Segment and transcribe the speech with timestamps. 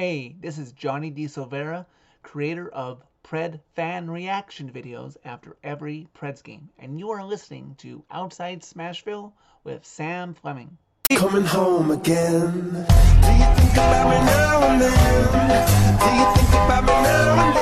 [0.00, 1.26] Hey, this is Johnny D.
[1.26, 1.84] Silvera,
[2.22, 8.02] creator of Pred fan reaction videos after every Preds game, and you are listening to
[8.10, 10.78] Outside Smashville with Sam Fleming.
[11.14, 12.40] Coming home again.
[12.40, 15.98] Do you think about me now and then?
[15.98, 17.56] Do you think about me now and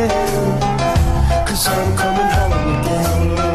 [0.00, 1.46] then?
[1.46, 3.53] Cause I'm coming home again.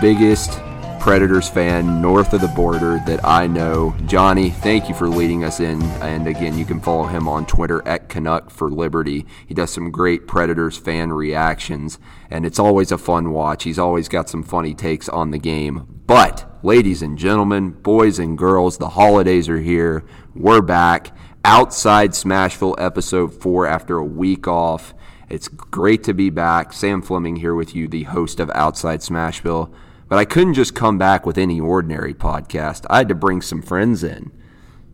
[0.00, 0.60] Biggest
[1.00, 3.96] Predators fan north of the border that I know.
[4.06, 5.80] Johnny, thank you for leading us in.
[6.02, 9.26] And again, you can follow him on Twitter at Canuck for Liberty.
[9.46, 11.98] He does some great Predators fan reactions,
[12.30, 13.64] and it's always a fun watch.
[13.64, 15.86] He's always got some funny takes on the game.
[16.06, 20.04] But, ladies and gentlemen, boys and girls, the holidays are here.
[20.34, 21.16] We're back.
[21.44, 24.94] Outside Smashville episode four after a week off.
[25.30, 26.72] It's great to be back.
[26.72, 29.72] Sam Fleming here with you, the host of Outside Smashville.
[30.08, 32.86] But I couldn't just come back with any ordinary podcast.
[32.88, 34.32] I had to bring some friends in.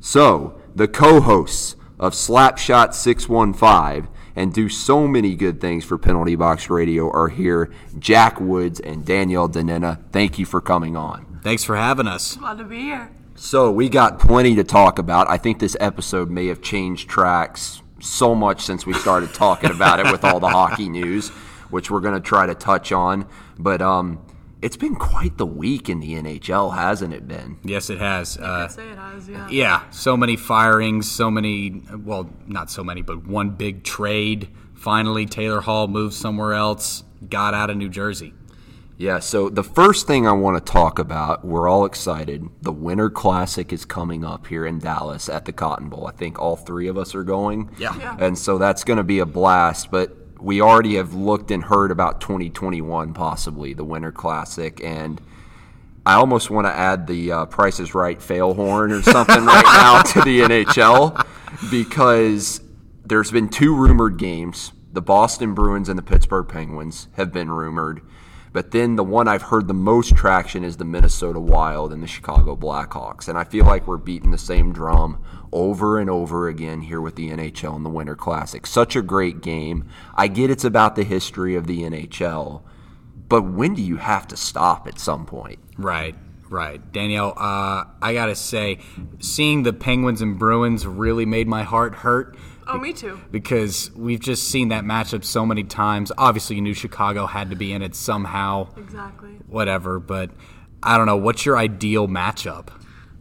[0.00, 6.34] So, the co hosts of Slapshot 615 and do so many good things for Penalty
[6.34, 10.02] Box Radio are here Jack Woods and Danielle Danena.
[10.10, 11.40] Thank you for coming on.
[11.44, 12.36] Thanks for having us.
[12.36, 13.10] Glad to be here.
[13.36, 15.30] So, we got plenty to talk about.
[15.30, 20.00] I think this episode may have changed tracks so much since we started talking about
[20.00, 21.28] it with all the hockey news,
[21.70, 23.26] which we're going to try to touch on.
[23.58, 24.20] But um,
[24.64, 27.58] it's been quite the week in the NHL, hasn't it been?
[27.64, 28.38] Yes, it has.
[28.38, 29.48] Uh, I'd say it has, yeah.
[29.50, 34.48] yeah, so many firings, so many, well, not so many, but one big trade.
[34.72, 38.32] Finally, Taylor Hall moved somewhere else, got out of New Jersey.
[38.96, 42.48] Yeah, so the first thing I want to talk about, we're all excited.
[42.62, 46.06] The Winter Classic is coming up here in Dallas at the Cotton Bowl.
[46.06, 47.70] I think all three of us are going.
[47.76, 47.94] Yeah.
[47.98, 48.16] Yeah.
[48.18, 51.90] And so that's going to be a blast, but we already have looked and heard
[51.90, 55.18] about 2021 possibly, the Winter Classic, and
[56.04, 59.64] I almost want to add the uh, Price is Right fail horn or something right
[59.64, 61.26] now to the NHL
[61.70, 62.60] because
[63.06, 64.72] there's been two rumored games.
[64.92, 68.02] The Boston Bruins and the Pittsburgh Penguins have been rumored.
[68.54, 72.06] But then the one I've heard the most traction is the Minnesota Wild and the
[72.06, 73.26] Chicago Blackhawks.
[73.26, 75.20] And I feel like we're beating the same drum
[75.52, 78.64] over and over again here with the NHL and the Winter Classic.
[78.64, 79.88] Such a great game.
[80.14, 82.62] I get it's about the history of the NHL,
[83.28, 85.58] but when do you have to stop at some point?
[85.76, 86.14] Right,
[86.48, 86.92] right.
[86.92, 88.78] Danielle, uh, I got to say,
[89.18, 92.36] seeing the Penguins and Bruins really made my heart hurt.
[92.66, 93.20] Oh, me too.
[93.30, 96.10] Because we've just seen that matchup so many times.
[96.16, 99.32] Obviously, you knew Chicago had to be in it somehow, Exactly.
[99.46, 100.30] whatever, but
[100.82, 101.16] I don't know.
[101.16, 102.68] What's your ideal matchup?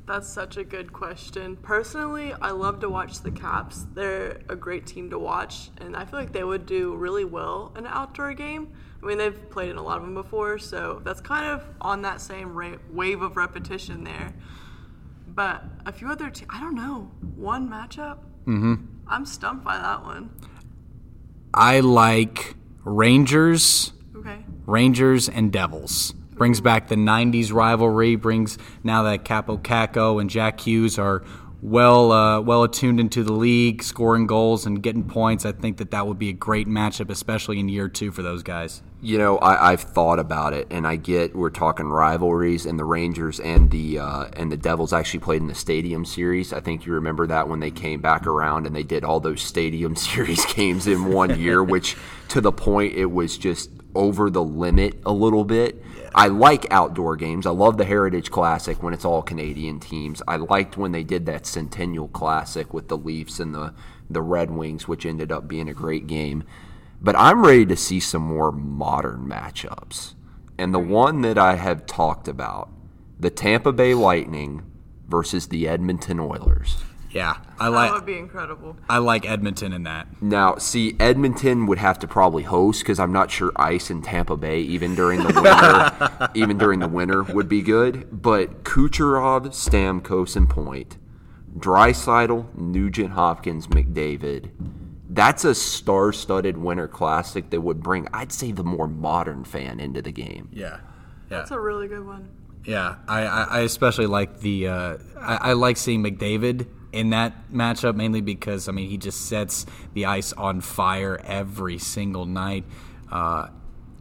[0.05, 1.55] That's such a good question.
[1.55, 3.85] Personally, I love to watch the Caps.
[3.93, 7.71] They're a great team to watch, and I feel like they would do really well
[7.77, 8.73] in an outdoor game.
[9.01, 12.01] I mean, they've played in a lot of them before, so that's kind of on
[12.01, 14.33] that same ra- wave of repetition there.
[15.27, 17.09] But a few other teams, I don't know.
[17.35, 18.17] One matchup?
[18.45, 18.75] Mm-hmm.
[19.07, 20.29] I'm stumped by that one.
[21.53, 24.45] I like Rangers, Okay.
[24.65, 26.13] Rangers and Devils.
[26.31, 28.15] Brings back the '90s rivalry.
[28.15, 31.23] Brings now that Kaapo Kakko and Jack Hughes are
[31.61, 35.45] well uh, well attuned into the league, scoring goals and getting points.
[35.45, 38.41] I think that that would be a great matchup, especially in year two for those
[38.41, 38.81] guys.
[39.03, 42.85] You know, I, I've thought about it, and I get we're talking rivalries, and the
[42.85, 46.53] Rangers and the uh, and the Devils actually played in the Stadium Series.
[46.53, 49.41] I think you remember that when they came back around and they did all those
[49.41, 51.97] Stadium Series games in one year, which
[52.29, 55.83] to the point it was just over the limit a little bit.
[56.15, 57.45] I like outdoor games.
[57.45, 60.21] I love the Heritage Classic when it's all Canadian teams.
[60.29, 63.73] I liked when they did that Centennial Classic with the Leafs and the
[64.09, 66.45] the Red Wings, which ended up being a great game.
[67.03, 70.15] But I'm ready to see some more modern matchups.
[70.57, 70.89] And the mm-hmm.
[70.89, 72.69] one that I have talked about,
[73.19, 74.63] the Tampa Bay Lightning
[75.09, 76.77] versus the Edmonton Oilers.
[77.11, 77.89] Yeah, I like.
[77.89, 78.77] That like would be incredible.
[78.89, 80.07] I like Edmonton in that.
[80.19, 84.35] Now, see, Edmonton would have to probably host because I'm not sure ice in Tampa
[84.35, 88.07] Bay, even during the winter, even during the winter, would be good.
[88.23, 90.97] But Kucherov, Stamkos, and Point,
[91.55, 94.49] Draisaitl, Nugent, Hopkins, McDavid.
[95.13, 100.01] That's a star-studded winter classic that would bring, I'd say, the more modern fan into
[100.01, 100.49] the game.
[100.51, 100.79] Yeah, yeah.
[101.29, 102.29] That's a really good one.
[102.65, 107.51] Yeah, I, I I especially like the uh, I, I like seeing McDavid in that
[107.51, 112.63] matchup mainly because I mean he just sets the ice on fire every single night.
[113.11, 113.49] Uh,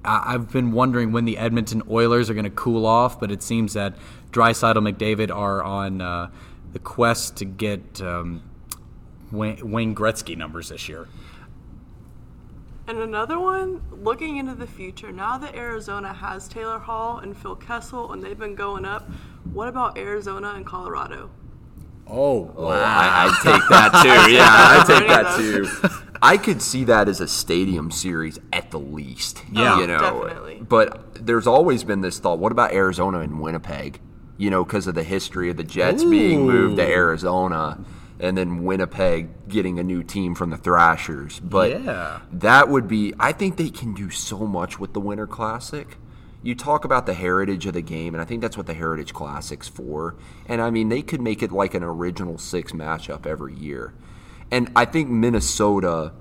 [0.05, 3.43] I, I've been wondering when the Edmonton Oilers are going to cool off, but it
[3.43, 3.97] seems that
[4.31, 6.31] Draisaitl McDavid are on uh,
[6.73, 8.43] the quest to get um,
[9.33, 11.09] Wayne, Wayne Gretzky numbers this year.
[12.87, 17.57] And another one, looking into the future, now that Arizona has Taylor Hall and Phil
[17.57, 19.09] Kessel and they've been going up,
[19.53, 21.31] what about Arizona and Colorado?
[22.09, 24.33] Oh, Oh, I, I take that too.
[24.33, 25.99] Yeah, I take that too.
[26.23, 29.43] I could see that as a stadium series at the least.
[29.51, 29.79] Yeah.
[29.81, 29.99] you know.
[29.99, 30.63] Definitely.
[30.69, 34.01] But there's always been this thought: what about Arizona and Winnipeg?
[34.37, 37.79] You know, because of the history of the Jets being moved to Arizona,
[38.23, 41.41] and then Winnipeg getting a new team from the Thrashers.
[41.41, 42.21] But Yeah.
[42.33, 43.13] that would be.
[43.19, 45.99] I think they can do so much with the Winter Classic.
[46.45, 49.13] You talk about the heritage of the game, and I think that's what the Heritage
[49.13, 50.15] Classic's for.
[50.49, 53.93] And I mean, they could make it like an original six matchup every year.
[54.51, 56.13] And I think Minnesota,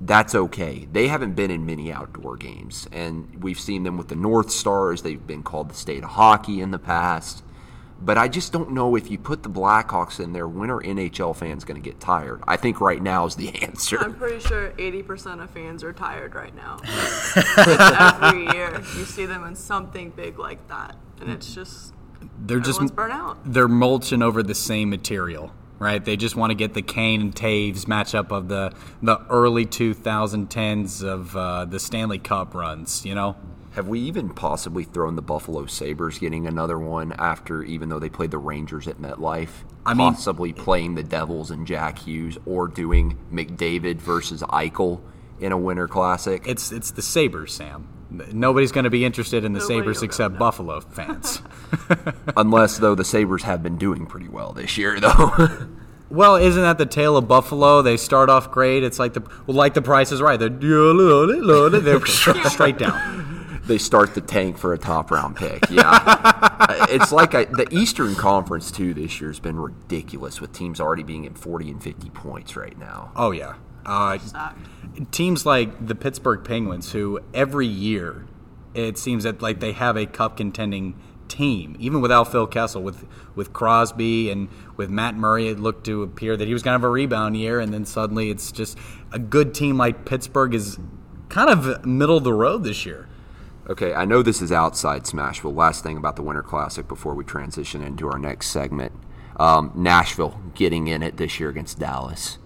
[0.00, 0.88] that's okay.
[0.92, 5.02] They haven't been in many outdoor games, and we've seen them with the North Stars.
[5.02, 7.42] They've been called the state of hockey in the past.
[8.00, 11.34] But I just don't know if you put the Blackhawks in there, when are NHL
[11.34, 12.42] fans going to get tired?
[12.46, 13.98] I think right now is the answer.
[13.98, 16.78] I'm pretty sure 80% of fans are tired right now.
[18.22, 21.92] Every year, you see them in something big like that, and it's just
[22.40, 23.38] they're just everyone's burnt out.
[23.44, 26.04] they're mulching over the same material, right?
[26.04, 28.72] They just want to get the Kane and Toews matchup of the
[29.02, 33.04] the early 2010s of uh, the Stanley Cup runs.
[33.04, 33.36] You know,
[33.78, 38.08] Have we even possibly thrown the Buffalo Sabres getting another one after, even though they
[38.08, 39.50] played the Rangers at MetLife?
[39.86, 45.00] I mean- possibly playing the Devils and Jack Hughes, or doing McDavid versus Eichel
[45.38, 46.42] in a Winter Classic.
[46.44, 47.86] it's it's the Sabres, Sam.
[48.32, 50.40] Nobody's going to be interested in the Nobody Sabres except no.
[50.40, 51.40] Buffalo fans.
[52.36, 55.68] Unless, though, the Sabres have been doing pretty well this year, though.
[56.10, 57.82] well, isn't that the tale of Buffalo?
[57.82, 58.82] They start off great.
[58.82, 60.36] It's like the well, like the Price is Right.
[60.36, 60.50] They're
[61.80, 63.37] they're straight down.
[63.68, 65.70] They start the tank for a top round pick.
[65.70, 68.94] Yeah, it's like I, the Eastern Conference too.
[68.94, 72.76] This year has been ridiculous with teams already being at forty and fifty points right
[72.78, 73.12] now.
[73.14, 73.54] Oh yeah.
[73.86, 74.18] Uh,
[75.12, 78.26] teams like the Pittsburgh Penguins, who every year
[78.74, 80.94] it seems that like they have a cup contending
[81.28, 86.02] team, even without Phil Kessel, with with Crosby and with Matt Murray, it looked to
[86.02, 88.76] appear that he was kind of a rebound year, and then suddenly it's just
[89.12, 90.78] a good team like Pittsburgh is
[91.28, 93.08] kind of middle of the road this year.
[93.68, 95.54] Okay, I know this is outside Smashville.
[95.54, 98.92] Last thing about the Winter Classic before we transition into our next segment.
[99.36, 102.38] Um, Nashville getting in it this year against Dallas.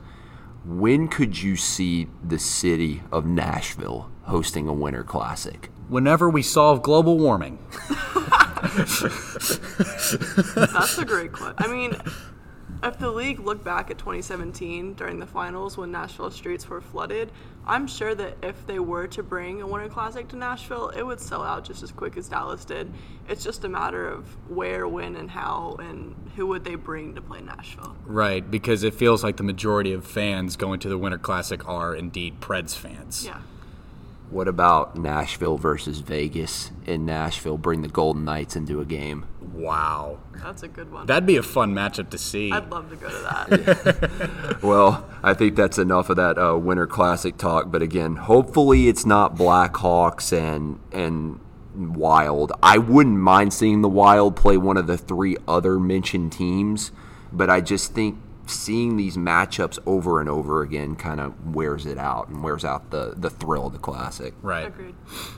[0.65, 5.71] When could you see the city of Nashville hosting a Winter Classic?
[5.89, 7.61] Whenever we solve global warming,
[8.75, 9.03] That's
[10.99, 11.55] a great question.
[11.59, 11.97] I mean,
[12.83, 17.31] if the league looked back at 2017 during the finals when Nashville streets were flooded,
[17.67, 21.21] I'm sure that if they were to bring a Winter Classic to Nashville, it would
[21.21, 22.93] sell out just as quick as Dallas did.
[23.29, 27.21] It's just a matter of where, when, and how, and who would they bring to
[27.21, 27.97] play Nashville.
[28.05, 28.49] right?
[28.51, 32.41] Because it feels like the majority of fans going to the Winter Classic are indeed
[32.41, 33.25] Preds fans.
[33.25, 33.43] Yeah.
[34.33, 37.59] What about Nashville versus Vegas in Nashville?
[37.59, 39.27] Bring the Golden Knights into a game.
[39.53, 40.21] Wow.
[40.43, 41.05] That's a good one.
[41.05, 42.51] That'd be a fun matchup to see.
[42.51, 44.59] I'd love to go to that.
[44.63, 47.71] Well, I think that's enough of that uh, Winter Classic talk.
[47.71, 51.41] But again, hopefully it's not Blackhawks and and
[51.75, 52.53] Wild.
[52.63, 56.93] I wouldn't mind seeing the Wild play one of the three other mentioned teams,
[57.33, 61.99] but I just think seeing these matchups over and over again kind of wears it
[61.99, 64.35] out and wears out the the thrill of the classic.
[64.43, 64.67] right.
[64.67, 64.95] Agreed.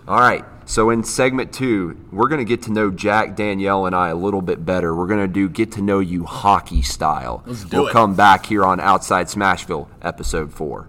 [0.08, 0.44] All right.
[0.66, 4.14] So in segment two, we're going to get to know Jack, Danielle, and I a
[4.14, 4.94] little bit better.
[4.94, 7.42] We're going to do get to know you hockey style.
[7.46, 7.92] Let's do we'll it.
[7.92, 10.88] come back here on Outside Smashville, episode four.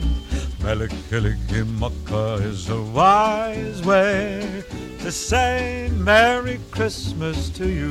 [0.63, 4.63] Mele Kalikimaka is a wise way
[4.99, 7.89] to say Merry Christmas to you.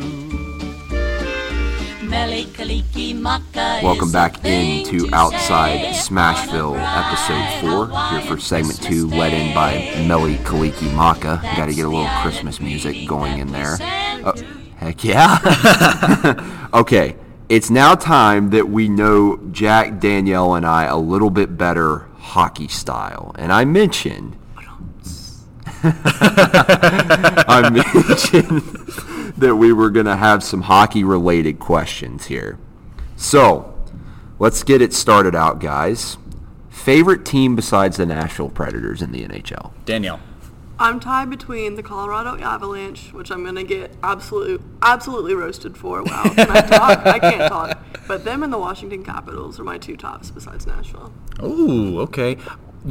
[3.82, 7.88] Welcome back into Outside Smashville, episode four.
[8.10, 9.72] Here for segment two, led in by
[10.06, 11.42] Mele Kalikimaka.
[11.56, 13.78] Got to get a little Christmas music going in there.
[13.80, 14.34] Oh,
[14.76, 16.68] heck yeah.
[16.74, 17.16] okay,
[17.48, 22.68] it's now time that we know Jack, Danielle, and I a little bit better hockey
[22.68, 23.34] style.
[23.38, 24.36] And I mentioned
[25.82, 28.60] I mentioned
[29.38, 32.58] that we were going to have some hockey related questions here.
[33.16, 33.74] So,
[34.38, 36.18] let's get it started out, guys.
[36.68, 39.72] Favorite team besides the Nashville Predators in the NHL?
[39.86, 40.20] Danielle.
[40.80, 46.02] I'm tied between the Colorado Avalanche, which I'm gonna get absolutely absolutely roasted for.
[46.02, 47.06] Wow, can I talk?
[47.06, 47.78] I can't talk.
[48.08, 51.12] But them and the Washington Capitals are my two tops besides Nashville.
[51.42, 52.38] Ooh, okay.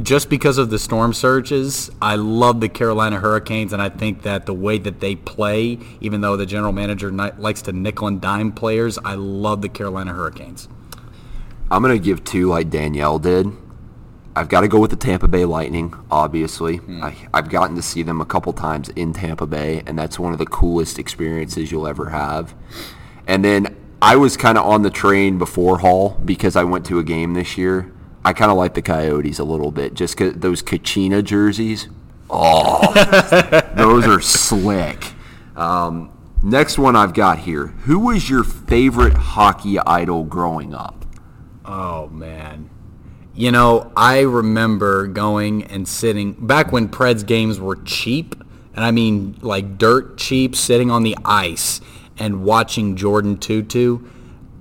[0.02, 4.46] Just because of the storm surges, I love the Carolina Hurricanes, and I think that
[4.46, 8.20] the way that they play, even though the general manager ni- likes to nickel and
[8.20, 10.68] dime players, I love the Carolina Hurricanes.
[11.72, 13.48] I'm going to give two like Danielle did.
[14.36, 16.80] I've got to go with the Tampa Bay Lightning, obviously.
[17.02, 20.32] I, I've gotten to see them a couple times in Tampa Bay, and that's one
[20.32, 22.54] of the coolest experiences you'll ever have.
[23.26, 26.98] And then I was kind of on the train before Hall because I went to
[26.98, 27.92] a game this year.
[28.24, 31.88] I kind of like the Coyotes a little bit, just cause those Kachina jerseys.
[32.28, 32.92] Oh,
[33.74, 35.12] those are slick.
[35.56, 37.68] Um, next one I've got here.
[37.84, 41.04] Who was your favorite hockey idol growing up?
[41.64, 42.70] Oh man.
[43.40, 48.34] You know, I remember going and sitting back when Preds games were cheap,
[48.74, 51.80] and I mean like dirt cheap, sitting on the ice
[52.18, 54.06] and watching Jordin Tootoo.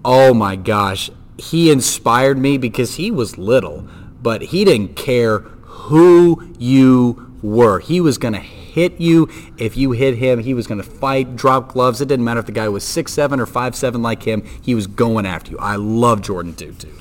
[0.05, 3.86] Oh my gosh, he inspired me because he was little,
[4.21, 7.79] but he didn't care who you were.
[7.79, 9.27] He was going to hit you.
[9.57, 12.00] If you hit him, he was going to fight, drop gloves.
[12.00, 14.41] It didn't matter if the guy was six seven or five seven like him.
[14.62, 15.57] He was going after you.
[15.57, 16.95] I love Jordin Tootoo.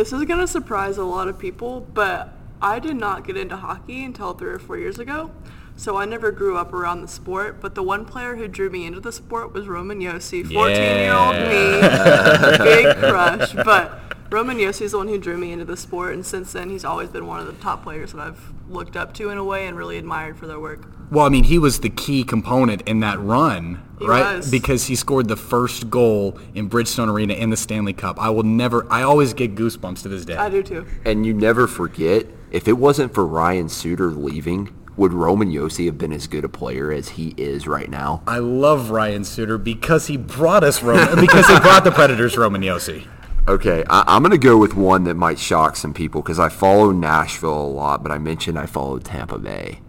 [0.00, 4.02] This is gonna surprise a lot of people, but I did not get into hockey
[4.02, 5.30] until three or four years ago.
[5.76, 8.86] So I never grew up around the sport, but the one player who drew me
[8.86, 13.52] into the sport was Roman Josi, 14-year-old me, big crush.
[13.52, 16.70] But Roman Josi is the one who drew me into the sport, and since then
[16.70, 19.42] he's always been one of the top players that I've looked up to in a
[19.44, 20.86] way and really admired for their work.
[21.10, 24.36] Well, I mean, he was the key component in that run, He right?
[24.36, 24.48] was.
[24.48, 28.20] Because he scored the first goal in Bridgestone Arena in the Stanley Cup.
[28.22, 30.36] I will never, I always get goosebumps to this day.
[30.36, 30.86] I do too.
[31.04, 35.98] And you never forget, if it wasn't for Ryan Suter leaving, would Roman Josi have
[35.98, 38.22] been as good a player as he is right now?
[38.28, 42.62] I love Ryan Suter because he brought us Roman, because he brought the Predators Roman
[42.62, 43.08] Josi.
[43.50, 46.48] Okay, I, I'm going to go with one that might shock some people because I
[46.48, 49.80] follow Nashville a lot, but I mentioned I followed Tampa Bay.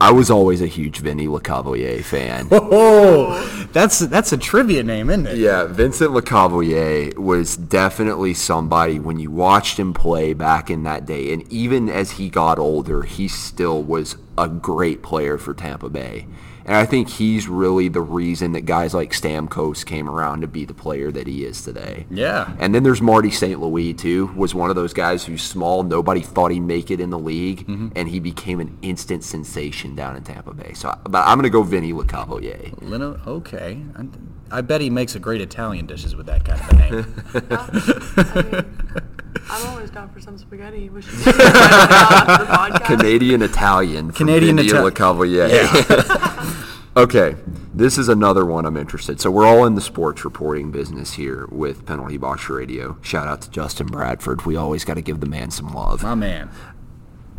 [0.00, 2.48] I was always a huge Vinny LeCavalier fan.
[2.52, 5.38] Oh, that's that's a trivia name, isn't it?
[5.38, 11.32] Yeah, Vincent LeCavalier was definitely somebody when you watched him play back in that day,
[11.32, 16.26] and even as he got older, he still was a great player for Tampa Bay.
[16.66, 20.64] And I think he's really the reason that guys like Stamkos came around to be
[20.64, 22.06] the player that he is today.
[22.10, 22.54] Yeah.
[22.58, 23.60] And then there's Marty St.
[23.60, 27.10] Louis too, was one of those guys who's small, nobody thought he'd make it in
[27.10, 27.90] the league, mm-hmm.
[27.94, 30.72] and he became an instant sensation down in Tampa Bay.
[30.74, 32.82] So, but I'm gonna go Vinny LeCavalier.
[32.82, 33.80] Lino, okay.
[33.96, 39.22] I, I bet he makes a great Italian dishes with that kind of a name.
[39.48, 40.88] I mean, I'm always down for some spaghetti.
[40.88, 42.80] We should do that the.
[42.80, 44.12] Canadian Italian.
[44.12, 44.92] From Canadian Vinny Italian.
[44.92, 46.66] LeCavalier.
[46.96, 47.36] okay,
[47.74, 49.20] this is another one I'm interested.
[49.20, 52.96] So we're all in the sports reporting business here with Penalty Box Radio.
[53.02, 54.46] Shout out to Justin Bradford.
[54.46, 56.02] We always got to give the man some love.
[56.02, 56.50] My man.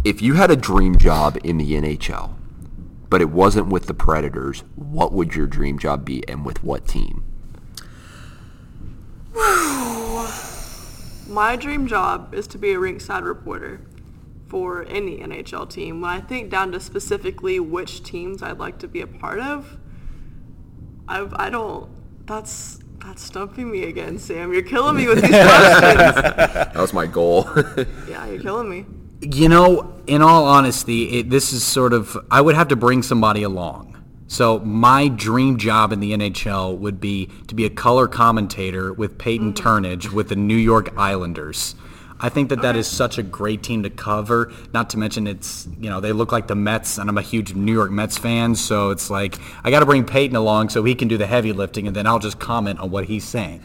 [0.03, 2.35] If you had a dream job in the NHL,
[3.09, 6.87] but it wasn't with the Predators, what would your dream job be, and with what
[6.87, 7.23] team?
[11.27, 13.81] My dream job is to be a rinkside reporter
[14.47, 16.01] for any NHL team.
[16.01, 19.77] When I think down to specifically which teams I'd like to be a part of,
[21.07, 21.89] I, I don't.
[22.25, 24.51] That's that's stumping me again, Sam.
[24.51, 26.15] You're killing me with these questions.
[26.15, 27.47] That was my goal.
[28.09, 28.85] yeah, you're killing me.
[29.21, 33.03] You know, in all honesty, it, this is sort of I would have to bring
[33.03, 33.96] somebody along.
[34.27, 39.17] So my dream job in the NHL would be to be a color commentator with
[39.17, 41.75] Peyton Turnage with the New York Islanders.
[42.19, 44.51] I think that that is such a great team to cover.
[44.73, 47.53] Not to mention it's you know they look like the Mets, and I'm a huge
[47.53, 48.55] New York Mets fan.
[48.55, 51.53] So it's like I got to bring Peyton along so he can do the heavy
[51.53, 53.63] lifting, and then I'll just comment on what he's saying.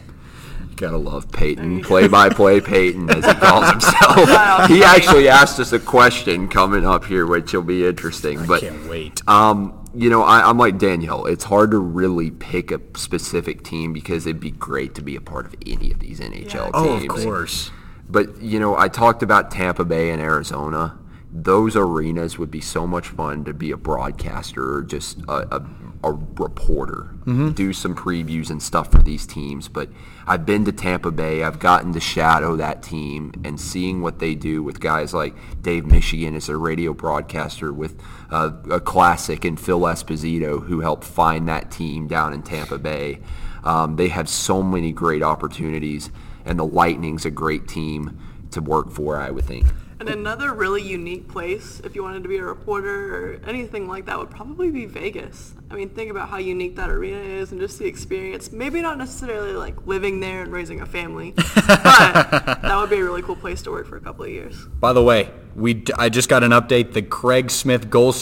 [0.75, 4.69] Gotta love Peyton, play-by-play Peyton, as he calls himself.
[4.69, 8.43] he actually asked us a question coming up here, which will be interesting.
[8.45, 9.27] But Can't wait.
[9.27, 11.25] Um, you know, I, I'm like Danielle.
[11.25, 15.21] It's hard to really pick a specific team because it'd be great to be a
[15.21, 16.71] part of any of these NHL Yeah.
[16.73, 17.71] oh, of course.
[18.09, 20.97] But you know, I talked about Tampa Bay and Arizona.
[21.35, 25.65] those arenas would be so much fun to be a broadcaster or just a, a,
[26.03, 27.09] a reporter.
[27.53, 29.69] Do some previews and stuff for these teams.
[29.69, 29.89] But
[30.27, 31.43] I've been to Tampa Bay.
[31.43, 35.85] I've gotten to shadow that team and seeing what they do with guys like Dave
[35.85, 41.47] Mishkin as a radio broadcaster with uh, a classic and Phil Esposito who helped find
[41.47, 43.19] that team down in Tampa Bay.
[43.63, 46.09] Um, they have so many great opportunities,
[46.43, 48.19] and the Lightning's a great team
[48.51, 49.65] to work for, I would think.
[49.99, 54.05] And another really unique place, if you wanted to be a reporter or anything like
[54.07, 55.53] that, would probably be Vegas.
[55.73, 58.51] I mean, think about how unique that arena is and just the experience.
[58.51, 63.03] Maybe not necessarily like living there and raising a family, but that would be a
[63.03, 64.65] really cool place to work for a couple of years.
[64.79, 66.93] By the way, we d- I just got an update.
[66.93, 68.13] The Craig Smith goal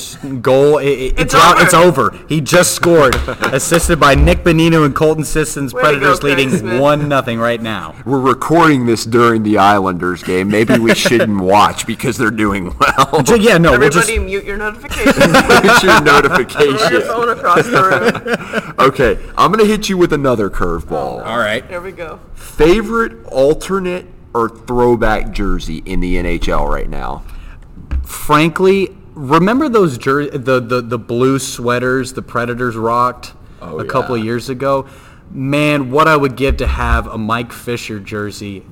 [0.41, 1.63] goal i- i- it's, It's out, over.
[1.63, 2.19] it's over.
[2.29, 3.15] He just scored,
[3.53, 5.73] assisted by Nick Bonino and Colton Sissons.
[5.73, 7.95] Way to go, Predators leading one nothing right now.
[8.05, 10.47] We're recording this during the Islanders game.
[10.49, 13.23] Maybe we shouldn't watch because they're doing well.
[13.39, 15.15] Yeah, no, we'll just Everybody mute your notifications.
[15.17, 17.01] It's your Throw your notification.
[17.41, 18.75] Phone across the room.
[18.91, 21.25] Okay, I'm gonna hit you with another curveball.
[21.25, 21.67] all right.
[21.67, 22.19] There we go.
[22.33, 27.23] Favorite alternate or throwback jersey in the NHL right now?
[28.05, 34.17] Frankly, remember those jer- the, the the blue sweaters the Predators rocked Oh, a couple
[34.17, 34.21] yeah.
[34.21, 34.87] of years ago?
[35.33, 38.65] Man, what I would give to have a Mike Fisher jersey,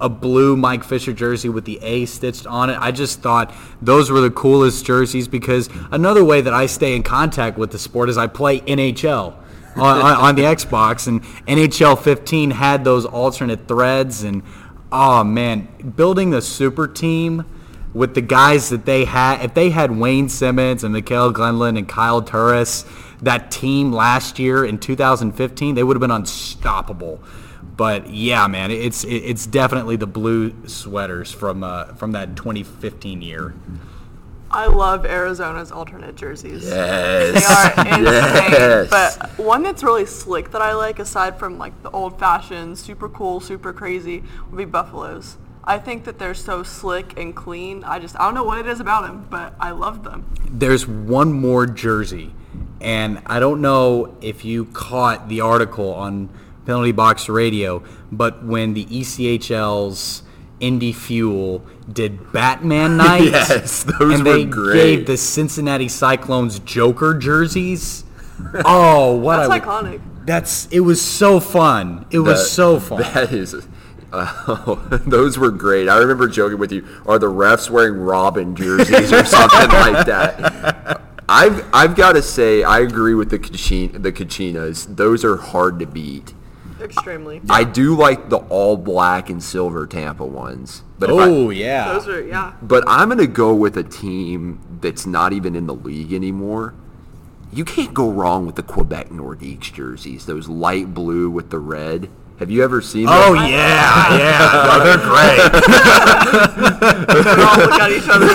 [0.00, 2.78] a, blue Mike Fisher jersey with the A stitched on it.
[2.80, 7.02] I just thought those were the coolest jerseys because another way that I stay in
[7.02, 9.34] contact with the sport is I play NHL.
[9.76, 14.42] on, on, on the Xbox and NHL 15 had those alternate threads and
[14.90, 17.44] oh man, building the super team
[17.92, 21.88] with the guys that they had, if they had Wayne Simmonds and Mikael Granlund and
[21.88, 22.84] Kyle Turris,
[23.26, 27.22] that team last year in 2015, they would have been unstoppable.
[27.76, 33.54] But yeah, man, it's it's definitely the blue sweaters from uh, from that 2015 year.
[34.50, 36.70] I love Arizona's alternate jerseys.
[36.70, 37.76] They Yes.
[37.76, 38.02] are insane.
[38.02, 38.88] Yes.
[38.90, 43.08] But one that's really slick that I like, aside from like the old fashioned, super
[43.08, 45.36] cool, super crazy, would be Buffaloes.
[45.64, 47.82] I think that they're so slick and clean.
[47.84, 50.24] I just I don't know what it is about them, but I love them.
[50.48, 52.32] There's one more jersey,
[52.80, 56.28] and I don't know if you caught the article on
[56.66, 57.82] Penalty Box Radio,
[58.12, 60.22] but when the ECHL's
[60.60, 64.74] Indy Fuel did Batman Night, Yes, those and were they great.
[64.96, 68.04] gave the Cincinnati Cyclones Joker jerseys.
[68.64, 70.00] Oh, what That's I would- iconic.
[70.26, 72.04] That's it was so fun.
[72.10, 73.02] It was That- so fun.
[73.02, 73.54] That is.
[74.12, 74.74] Uh,
[75.06, 75.88] those were great.
[75.88, 76.84] I remember joking with you.
[77.06, 80.95] Are the refs wearing Robin jerseys or something like that?
[81.28, 84.96] I've I've got to say I agree with the Kachin, the Kachinas.
[84.96, 86.34] Those are hard to beat.
[86.80, 87.40] Extremely.
[87.48, 91.92] I do like the all black and silver Tampa ones, but oh I, yeah.
[91.94, 92.52] Those are yeah.
[92.62, 96.74] but I'm gonna go with a team that's not even in the league anymore.
[97.52, 100.26] You can't go wrong with the Quebec Nordiques jerseys.
[100.26, 102.10] Those light blue with the red.
[102.38, 103.06] Have you ever seen?
[103.08, 103.50] oh those?
[103.50, 104.66] yeah, yeah.
[104.68, 105.40] No, they're great.
[107.06, 108.28] They all look at each other.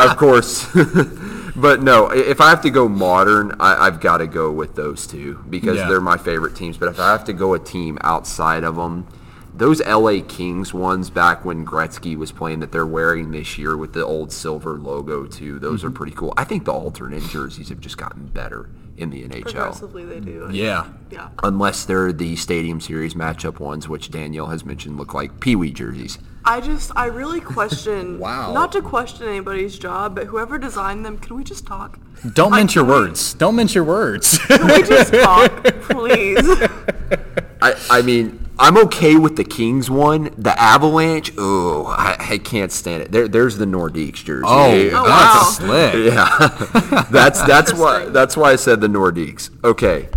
[0.00, 0.66] of course.
[1.60, 5.06] but no, if I have to go modern, I, I've got to go with those
[5.06, 5.88] two because Yeah.
[5.88, 6.76] they're my favorite teams.
[6.78, 9.06] But if I have to go a team outside of them,
[9.54, 13.92] those LA Kings ones back when Gretzky was playing that they're wearing this year with
[13.92, 15.88] the old silver logo too, those Mm-hmm.
[15.88, 16.32] are pretty cool.
[16.36, 19.42] I think the alternate jerseys have just gotten better in the NHL.
[19.42, 20.48] Progressively, they do.
[20.52, 20.88] Yeah.
[21.10, 21.28] Yeah.
[21.42, 25.70] Unless they're the Stadium Series matchup ones, which Danielle has mentioned look like Pee Wee
[25.72, 26.18] jerseys.
[26.44, 28.18] I just, I really question.
[28.28, 28.52] Wow.
[28.52, 31.98] Not to question anybody's job, but whoever designed them, can we just talk?
[32.34, 33.34] Don't mince your words.
[33.34, 34.38] Don't mince your words.
[34.38, 36.38] Can we just talk, please?
[37.62, 40.30] I, I mean, I'm okay with the Kings one.
[40.36, 43.12] The Avalanche, oh, I, I can't stand it.
[43.12, 44.44] There, there's the Nordiques jersey.
[44.46, 45.92] oh, Oh, that's wow.
[45.92, 45.94] slick.
[46.12, 49.50] yeah, that's that's why that's why I said the Nordiques.
[49.62, 50.08] Okay,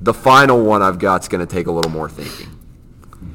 [0.00, 2.52] the final one I've got is going to take a little more thinking.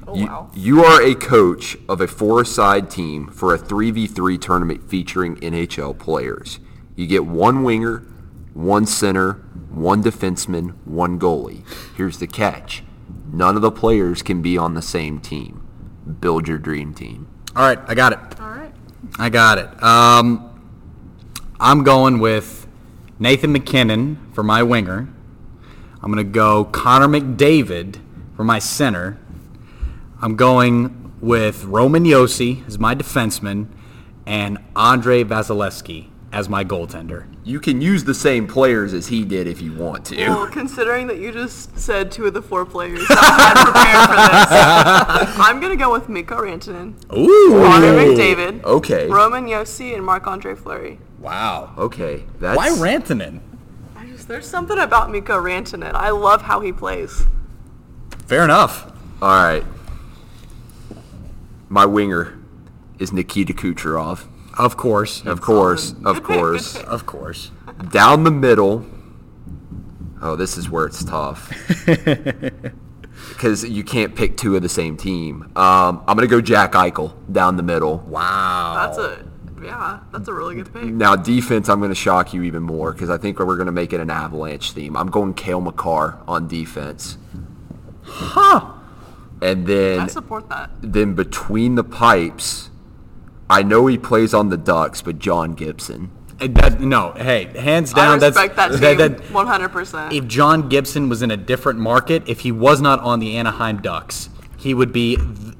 [0.08, 0.52] Oh You, wow.
[0.54, 6.60] you are a coach of a four-side team for a 3v3 tournament featuring NHL players.
[6.96, 8.00] You get one winger,
[8.54, 9.34] one center,
[9.72, 11.64] one defenseman, one goalie.
[11.96, 12.84] Here's the catch.
[13.32, 15.66] None of the players can be on the same team.
[16.20, 17.28] Build your dream team.
[17.56, 18.40] All right, I got it.
[18.40, 18.74] All right.
[19.18, 19.84] I got it.
[19.84, 20.48] Um,
[21.60, 22.68] I'm going with
[23.20, 25.08] Nathan McKinnon for my winger.
[26.02, 28.00] I'm going to go Connor McDavid
[28.36, 29.18] for my center.
[30.22, 33.68] I'm going with Roman Josi as my defenseman
[34.26, 37.26] and Andre Vasilevskiy as my goaltender.
[37.44, 40.28] You can use the same players as he did if you want to.
[40.30, 45.38] Well, considering that you just said two of the four players, I'm prepared for this.
[45.40, 47.62] I'm gonna go with Mikko Rantanen, Ooh.
[47.64, 49.08] Connor McDavid, Okay.
[49.08, 51.00] Roman Josi, and Marc-Andre Fleury.
[51.20, 51.74] Wow.
[51.78, 52.24] Okay.
[52.40, 53.42] That's Why Rantanen?
[53.96, 55.94] I just there's something about Mikko Rantanen.
[55.94, 57.26] I love how he plays.
[58.26, 58.92] Fair enough.
[59.22, 59.64] All right.
[61.70, 62.38] My winger
[63.00, 64.28] is Nikita Kucherov.
[64.58, 65.26] Of course.
[65.26, 66.76] Of course, of course.
[66.84, 67.52] Of course.
[67.90, 68.86] Down the middle.
[70.22, 71.52] Oh, this is where it's tough.
[73.30, 75.44] Because you can't pick two of the same team.
[75.56, 78.00] Um, I'm going to go Jack Eichel down the middle.
[78.00, 78.88] Wow.
[78.88, 79.26] That's a
[79.64, 80.84] yeah, that's a really good pick.
[80.86, 83.72] Now, defense, I'm going to shock you even more because I think we're going to
[83.72, 84.98] make it an avalanche theme.
[84.98, 87.18] I'm going Cale Makar on defense.
[88.04, 88.74] Huh.
[89.42, 90.72] And I then, support that.
[90.82, 92.71] then between the pipes,
[93.52, 96.10] I know he plays on the Ducks, but John Gibson.
[96.40, 98.20] Uh, That, no, hey, hands I down.
[98.20, 100.14] respect that that's that, that, 100%.
[100.14, 103.82] if John Gibson was in a different market, if he was not on the Anaheim
[103.82, 105.18] Ducks, he would be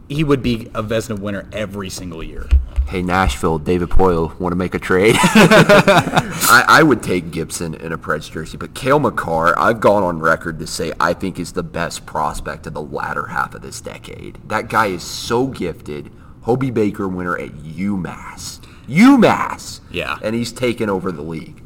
[0.08, 2.48] he would be a Vezina winner every single year.
[2.88, 5.16] Hey, Nashville, David Poile, want to make a trade?
[5.22, 10.20] I, I would take Gibson in a Preds jersey, but Cale Makar, I've gone on
[10.20, 13.80] record to say I think is the best prospect of the latter half of this
[13.80, 14.40] decade.
[14.48, 16.12] That guy is so gifted.
[16.42, 18.60] Hobey Baker winner at UMass.
[18.88, 19.80] UMass!
[19.92, 20.18] Yeah.
[20.22, 21.64] And he's taken over the league.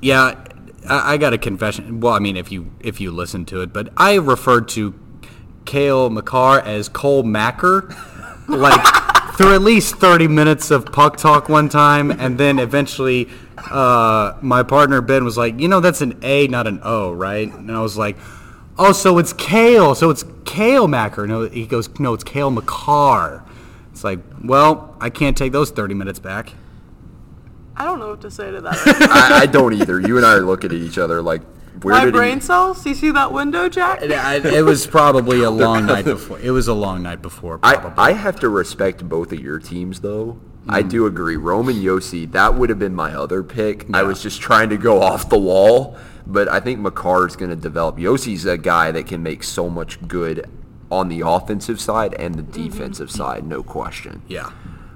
[0.00, 0.44] Yeah,
[0.88, 2.00] I, I got a confession.
[2.00, 4.94] Well, I mean, if you if you listen to it, but I referred to
[5.64, 7.94] Cale Makar as Cole Macker,
[8.48, 8.84] like
[9.36, 13.28] through at least thirty minutes of puck talk one time, and then eventually,
[13.70, 17.52] uh, my partner Ben was like, "You know, that's an A, not an O, right?"
[17.52, 18.16] And I was like.
[18.78, 19.94] Oh, so it's Kale.
[19.94, 21.26] So it's Kale Macker.
[21.26, 23.44] No, he goes, no, it's Cale Makar.
[24.02, 26.54] It's like, well, I can't take those 30 minutes back.
[27.76, 28.74] I don't know what to say to that.
[29.08, 30.00] I, I don't either.
[30.00, 31.40] You and I are looking at each other like,
[31.84, 32.40] where My did brain he...
[32.40, 32.84] cells.
[32.84, 34.02] You see that window, Jack?
[34.02, 36.40] I- It was probably a long night before.
[36.40, 37.58] It was a long night before.
[37.58, 37.92] Probably.
[37.96, 40.40] I, I have to respect both of your teams, though.
[40.68, 40.90] I mm.
[40.90, 41.36] do agree.
[41.36, 43.86] Roman Josi, that would have been my other pick.
[43.94, 47.50] I was just trying to go off the wall, but I think Makar is going
[47.50, 47.98] to develop.
[47.98, 50.50] Josi's a guy that can make so much good
[50.92, 54.22] on the offensive side and the defensive side, no question.
[54.28, 54.50] yeah.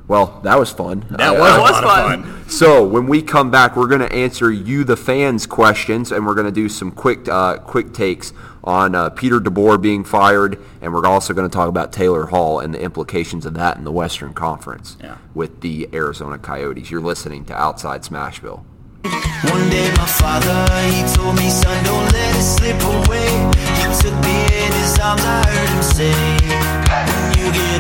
[0.09, 1.05] Well, that was fun.
[1.11, 2.23] That I- was, I- a was fun.
[2.23, 2.49] fun.
[2.49, 6.35] so when we come back, we're going to answer you, the fans, questions, and we're
[6.37, 8.33] going to do some quick, uh, quick takes
[8.63, 12.61] on uh, Peter DeBoer being fired, and we're also going to talk about Taylor Hall
[12.61, 15.17] and the implications of that in the Western Conference Yeah.
[15.35, 16.89] with the Arizona Coyotes.
[16.89, 18.63] You're listening to Outside Smashville.
[19.51, 23.27] One day my father, he told me, son, don't let it slip away.
[23.75, 26.13] He took me in his arms, I heard him say,
[27.11, 27.76] when you get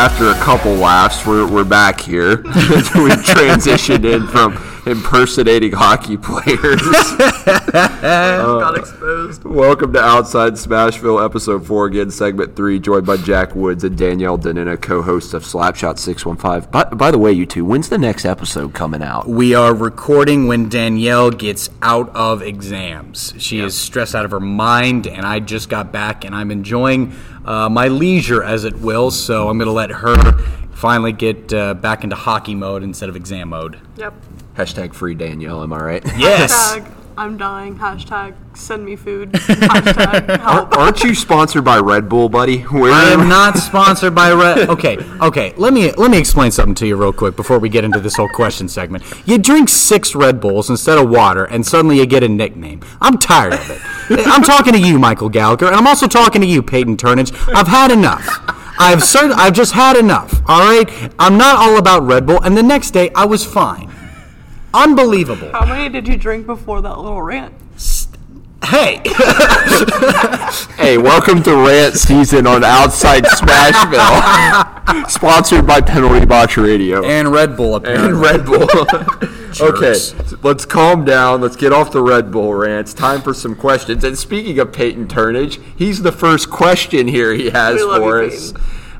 [0.00, 2.36] after a couple laughs, we're, we're back here.
[2.42, 4.56] we transitioned in from
[4.90, 6.82] impersonating hockey players.
[7.72, 9.44] Got exposed.
[9.44, 14.36] Welcome to Outside Smashville, Episode 4, again, Segment 3, joined by Jack Woods and Danielle
[14.36, 16.70] Danina, co-host of Slapshot 615.
[16.70, 19.28] By, by the way, you two, when's the next episode coming out?
[19.28, 23.32] We are recording when Danielle gets out of exams.
[23.38, 27.14] She is stressed out of her mind, and I just got back, and I'm enjoying
[27.44, 29.10] uh, my leisure, as it will.
[29.10, 30.16] So I'm going to let her
[30.72, 33.78] finally get uh, back into hockey mode instead of exam mode.
[33.96, 34.14] Yep.
[34.60, 36.04] Hashtag free Danielle, am I right?
[36.18, 36.52] Yes.
[36.52, 37.78] Hashtag I'm dying.
[37.78, 39.32] Hashtag send me food.
[39.32, 40.76] Hashtag help.
[40.76, 42.60] Aren't you sponsored by Red Bull, buddy?
[42.62, 44.68] Where I am not sponsored by Red.
[44.70, 45.54] Okay, okay.
[45.56, 48.16] Let me let me explain something to you real quick before we get into this
[48.16, 49.02] whole question segment.
[49.26, 52.82] You drink six Red Bulls instead of water, and suddenly you get a nickname.
[53.00, 53.80] I'm tired of it.
[54.26, 57.32] I'm talking to you, Michael Gallagher, and I'm also talking to you, Peyton Turnage.
[57.54, 58.26] I've had enough.
[58.78, 60.40] I've cert- I've just had enough.
[60.46, 60.88] All right.
[61.18, 63.89] I'm not all about Red Bull, and the next day I was fine.
[64.72, 65.50] Unbelievable.
[65.52, 67.54] How many did you drink before that little rant?
[68.64, 69.02] Hey.
[70.76, 77.54] Hey, welcome to rant season on Outside Smashville, sponsored by Penalty Box Radio and Red
[77.56, 78.08] Bull apparently.
[78.08, 78.66] and Red Bull.
[79.60, 79.94] Okay,
[80.42, 81.40] let's calm down.
[81.40, 82.94] Let's get off the Red Bull rants.
[82.94, 84.04] Time for some questions.
[84.04, 88.22] And speaking of Peyton Turnage, he's the first question here he has We love for
[88.22, 88.52] you, us.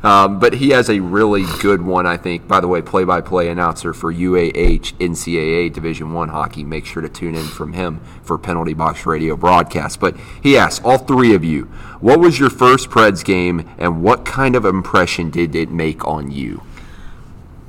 [0.02, 2.48] Um, but he has a really good one, I think.
[2.48, 6.64] By the way, play-by-play announcer for UAH NCAA Division One hockey.
[6.64, 10.00] Make sure to tune in from him for Penalty Box Radio broadcast.
[10.00, 11.64] But he asks all three of you,
[12.00, 16.30] what was your first Preds game, and what kind of impression did it make on
[16.30, 16.62] you?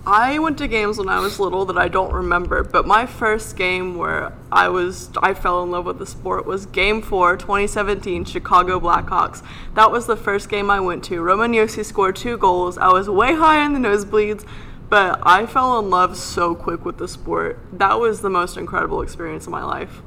[0.05, 3.55] I went to games when I was little that I don't remember, but my first
[3.55, 8.25] game where I was I fell in love with the sport was Game 4, 2017
[8.25, 9.45] Chicago Blackhawks.
[9.75, 11.21] That was the first game I went to.
[11.21, 12.79] Roman Josi scored two goals.
[12.79, 14.43] I was way high in the nosebleeds,
[14.89, 17.59] but I fell in love so quick with the sport.
[17.71, 20.01] That was the most incredible experience of my life.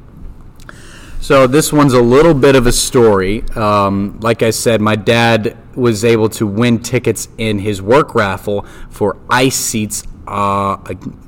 [1.20, 3.44] So this one's a little bit of a story.
[3.54, 8.66] Um, like I said, my dad was able to win tickets in his work raffle
[8.90, 10.76] for ice seats uh,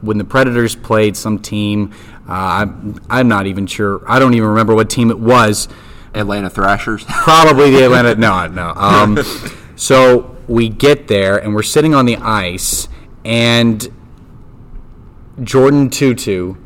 [0.00, 1.92] when the Predators played some team.
[2.28, 2.32] Uh,
[2.66, 4.02] I'm, I'm not even sure.
[4.10, 5.68] I don't even remember what team it was.
[6.14, 7.04] Atlanta Thrashers.
[7.08, 8.14] Probably the Atlanta.
[8.14, 8.72] No, no.
[8.74, 9.18] Um,
[9.76, 12.88] so we get there and we're sitting on the ice,
[13.24, 13.80] and
[15.40, 16.56] Jordin Tootoo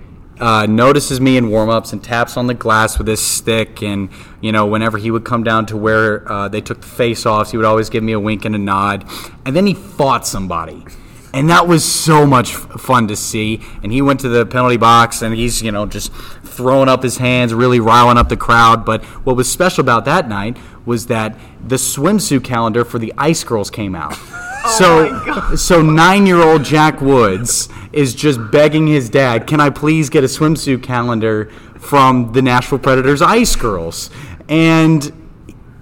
[0.40, 3.82] uh, notices me in warmups and taps on the glass with his stick.
[3.82, 4.08] And
[4.40, 7.56] you know, whenever he would come down to where uh, they took the face-offs, he
[7.56, 9.04] would always give me a wink and a nod.
[9.44, 10.84] And then he fought somebody.
[11.32, 13.60] And that was so much fun to see.
[13.82, 17.18] And he went to the penalty box and he's, you know, just throwing up his
[17.18, 18.84] hands, really riling up the crowd.
[18.84, 23.44] But what was special about that night was that the swimsuit calendar for the Ice
[23.44, 24.18] Girls came out.
[24.76, 30.28] so, so nine-year-old Jack Woods is just begging his dad, "Can I please get a
[30.28, 34.10] swimsuit calendar from the Nashville Predators Ice Girls?"
[34.48, 35.12] And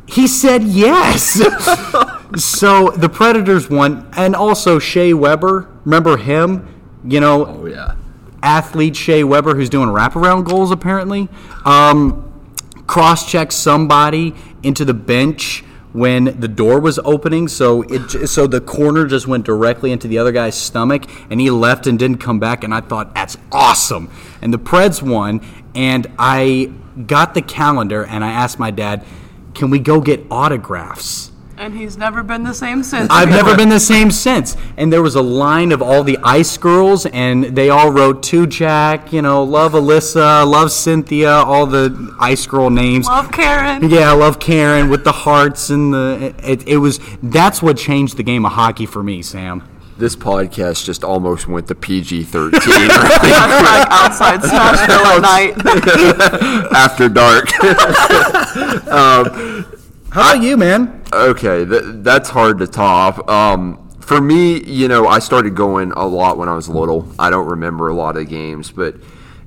[0.07, 1.33] he said yes.
[2.37, 5.69] so the Predators won, and also Shea Weber.
[5.85, 6.67] Remember him?
[7.05, 7.95] You know, Oh yeah.
[8.43, 11.29] athlete Shea Weber, who's doing wraparound goals apparently,
[11.65, 12.25] um,
[12.87, 15.65] cross checked somebody into the bench
[15.99, 17.49] when the door was opening.
[17.49, 21.51] So it so the corner just went directly into the other guy's stomach, and he
[21.51, 22.65] left and didn't come back.
[22.65, 24.11] And I thought that's awesome.
[24.41, 25.41] And the Preds won,
[25.75, 26.73] and I
[27.07, 29.05] got the calendar, and I asked my dad,
[29.55, 33.09] "Can we go get autographs?" And he's never been the same since.
[33.11, 34.57] I've never been the same since.
[34.77, 38.47] And there was a line of all the Ice Girls, and they all wrote to
[38.47, 43.07] Jack, you know, love Alyssa, love Cynthia, all the Ice Girl names.
[43.09, 43.91] Love Karen.
[43.91, 46.33] Yeah, I love Karen with the hearts and the.
[46.45, 49.69] It, it was that's what changed the game of hockey for me, Sam.
[49.99, 55.23] This podcast just almost went to PG thirteen That's outside Smashville at
[56.63, 56.73] night.
[56.73, 57.53] after dark.
[58.89, 59.67] Um,
[60.11, 61.03] How about you, man?
[61.13, 63.29] Okay, th- that's hard to top.
[63.29, 67.07] Um, for me, you know, I started going a lot when I was little.
[67.19, 68.97] I don't remember a lot of games, but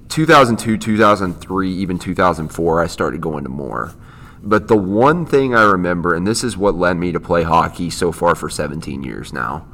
[0.10, 3.96] 2002, 2003, even 2004, I started going to more.
[4.44, 7.90] But the one thing I remember, and this is what led me to play hockey
[7.90, 9.66] so far for 17 years now,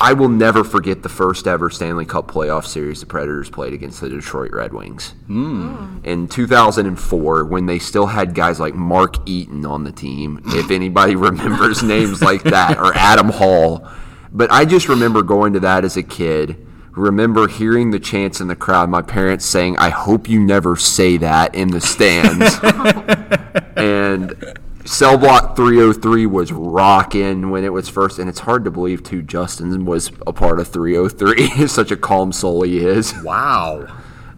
[0.00, 4.00] I will never forget the first ever Stanley Cup playoff series the Predators played against
[4.00, 5.14] the Detroit Red Wings.
[5.26, 5.98] Hmm.
[6.04, 11.14] In 2004, when they still had guys like Mark Eaton on the team, if anybody
[11.14, 13.88] remembers names like that, or Adam Hall.
[14.32, 18.48] But I just remember going to that as a kid, remember hearing the chants in
[18.48, 22.58] the crowd, my parents saying, I hope you never say that in the stands.
[23.76, 24.57] and
[24.88, 29.20] Cell Block 303 was rocking when it was first, and it's hard to believe too.
[29.22, 31.66] Justin was a part of 303.
[31.68, 33.14] Such a calm soul he is.
[33.22, 33.86] Wow,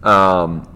[0.03, 0.67] Um,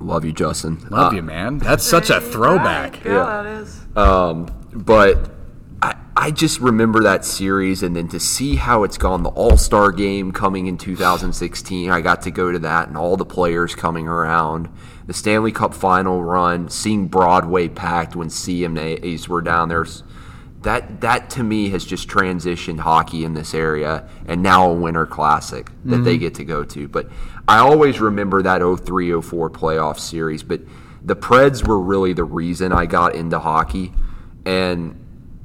[0.00, 0.78] love you, Justin.
[0.88, 1.58] love Uh, you, man.
[1.58, 3.04] That's such a throwback.
[3.04, 3.80] Yeah, that is.
[3.96, 5.30] Um, but
[6.16, 9.90] I, just remember that series, and then to see how it's gone, the All Star
[9.92, 14.06] game coming in 2016, I got to go to that, and all the players coming
[14.06, 14.68] around.
[15.06, 19.86] The Stanley Cup final run, seeing Broadway packed when CMAs were down there.
[20.62, 25.06] That, that to me has just transitioned hockey in this area and now a winter
[25.06, 26.20] classic that they mm-hmm.
[26.20, 26.86] get to go to.
[26.86, 27.08] But
[27.48, 30.44] I always remember that 03 04 playoff series.
[30.44, 30.60] But
[31.02, 33.92] the Preds were really the reason I got into hockey
[34.44, 35.01] and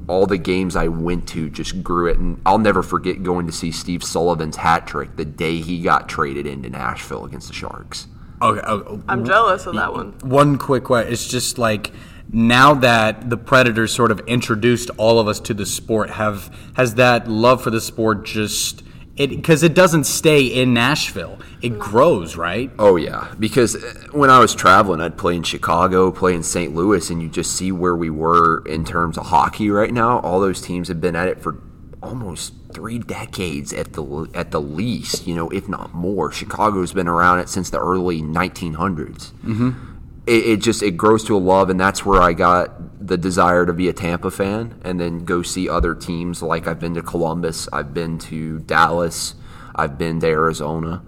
[0.08, 2.18] all the games I went to just grew it.
[2.18, 6.08] And I'll never forget going to see Steve Sullivan's hat trick the day he got
[6.08, 8.08] traded into Nashville against the Sharks.
[8.42, 10.14] Okay, oh, I'm jealous of that one.
[10.22, 11.12] one quick question.
[11.12, 11.92] It's just like
[12.32, 16.96] now that the Predators sort of introduced all of us to the sport, have has
[16.96, 18.84] that love for the sport just
[19.18, 21.40] it because it doesn't stay in Nashville.
[21.62, 22.72] It grows, right?
[22.78, 26.74] Oh yeah, because uh, when I was traveling, I'd play in Chicago, play in St.
[26.74, 30.20] Louis, and you just see where we were in terms of hockey right now.
[30.20, 31.62] All those teams have been at it for
[32.02, 36.32] almost three decades at the at the least, you know, if not more.
[36.32, 39.32] Chicago's been around it since the early 1900s.
[39.44, 39.97] Mm-hmm.
[40.28, 43.66] It, it just it grows to a love, and that's where I got the desire
[43.66, 46.42] to be a Tampa fan, and then go see other teams.
[46.42, 49.36] Like I've been to Columbus, I've been to Dallas,
[49.76, 51.04] I've been to Arizona.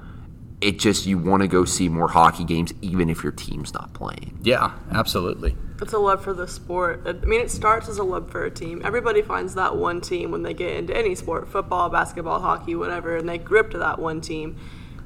[0.61, 3.93] It just you want to go see more hockey games, even if your team's not
[3.93, 4.39] playing.
[4.41, 5.55] Yeah, absolutely.
[5.81, 7.03] It's a love for the sport.
[7.05, 8.81] I mean, it starts as a love for a team.
[8.83, 13.15] Everybody finds that one team when they get into any sport football, basketball, hockey, whatever
[13.15, 14.57] and they grip to that one team.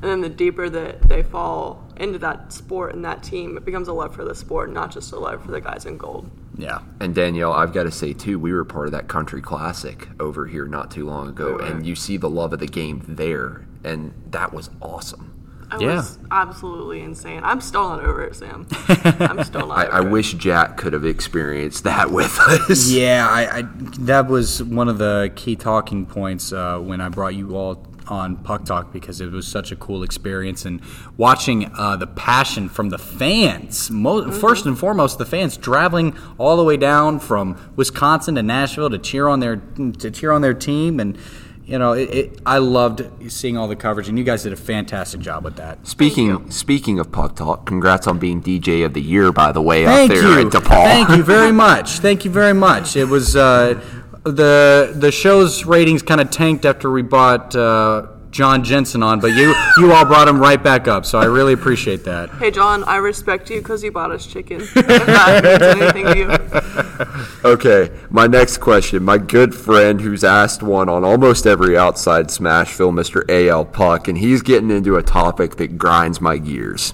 [0.02, 3.88] And then the deeper that they fall into that sport and that team, it becomes
[3.88, 6.30] a love for the sport, not just a love for the guys in gold.
[6.58, 6.80] Yeah.
[7.00, 10.46] And Danielle, I've got to say too, we were part of that country classic over
[10.46, 11.62] here not too long ago, We were.
[11.64, 15.30] and you see the love of the game there, and that was awesome.
[15.74, 15.96] It Yeah.
[15.96, 17.42] was absolutely insane.
[17.44, 18.68] I'm still not over it, Sam.
[18.88, 22.92] I'm still not I, I wish Jack could have experienced that with us.
[22.92, 23.62] Yeah, I, I
[24.02, 28.38] that was one of the key talking points uh, when I brought you all on
[28.38, 30.82] Puck Talk because it was such a cool experience and
[31.18, 33.90] watching uh, the passion from the fans.
[33.92, 38.90] Mo- First and foremost, the fans traveling all the way down from Wisconsin to Nashville
[38.90, 41.18] to cheer on their to cheer on their team and.
[41.66, 44.58] You know, it, it, I loved seeing all the coverage, and you guys did a
[44.58, 45.88] fantastic job with that.
[45.88, 49.86] Speaking speaking of puck talk, congrats on being DJ of the year, by the way,
[49.86, 50.48] Thank out there you.
[50.48, 50.84] at DePaul.
[50.84, 52.00] Thank you very much.
[52.00, 52.98] Thank you very much.
[52.98, 53.80] It was uh,
[54.24, 59.28] the the show's ratings kind of tanked after we bought uh, John Jensen on, but
[59.28, 61.06] you you all brought him right back up.
[61.06, 62.30] So I really appreciate that.
[62.32, 64.62] Hey, John, I respect you because you bought us chicken.
[64.62, 67.50] if that means anything to you.
[67.50, 69.04] Okay, my next question.
[69.04, 73.24] My good friend who's asked one on almost every outside Smashville, Mr.
[73.30, 76.94] AL Puck, and he's getting into a topic that grinds my gears.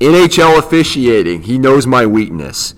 [0.00, 1.42] NHL officiating.
[1.42, 2.74] He knows my weakness.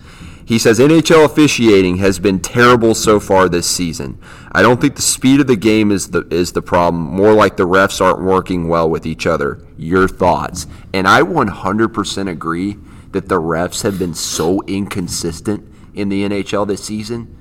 [0.47, 4.17] He says NHL officiating has been terrible so far this season.
[4.53, 7.03] I don't think the speed of the game is the is the problem.
[7.03, 9.61] More like the refs aren't working well with each other.
[9.77, 10.69] Your thoughts?
[10.95, 12.79] And I 100% agree
[13.11, 17.37] that the refs have been so inconsistent in the NHL this season.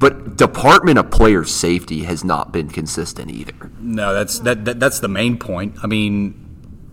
[0.00, 3.70] But Department of Player Safety has not been consistent either.
[3.78, 5.76] No, that's that, that that's the main point.
[5.84, 6.34] I mean,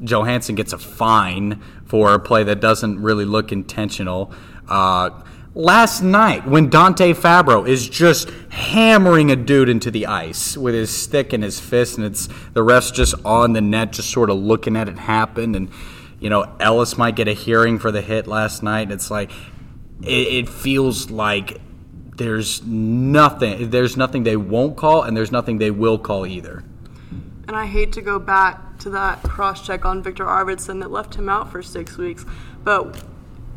[0.04, 4.32] Johansen gets a fine for a play that doesn't really look intentional.
[4.72, 5.10] Uh,
[5.54, 10.90] last night, when Dante Fabbro is just hammering a dude into the ice with his
[10.90, 14.38] stick and his fist, and it's the refs just on the net, just sort of
[14.38, 15.70] looking at it happen, and
[16.22, 18.92] you know Ellis might get a hearing for the hit last night.
[18.92, 19.30] It's like
[20.04, 21.60] it, it feels like
[22.16, 26.64] there's nothing there's nothing they won't call and there's nothing they will call either
[27.48, 31.16] And I hate to go back to that cross check on Viktor Arvidsson that left
[31.16, 32.26] him out for six weeks,
[32.64, 33.02] but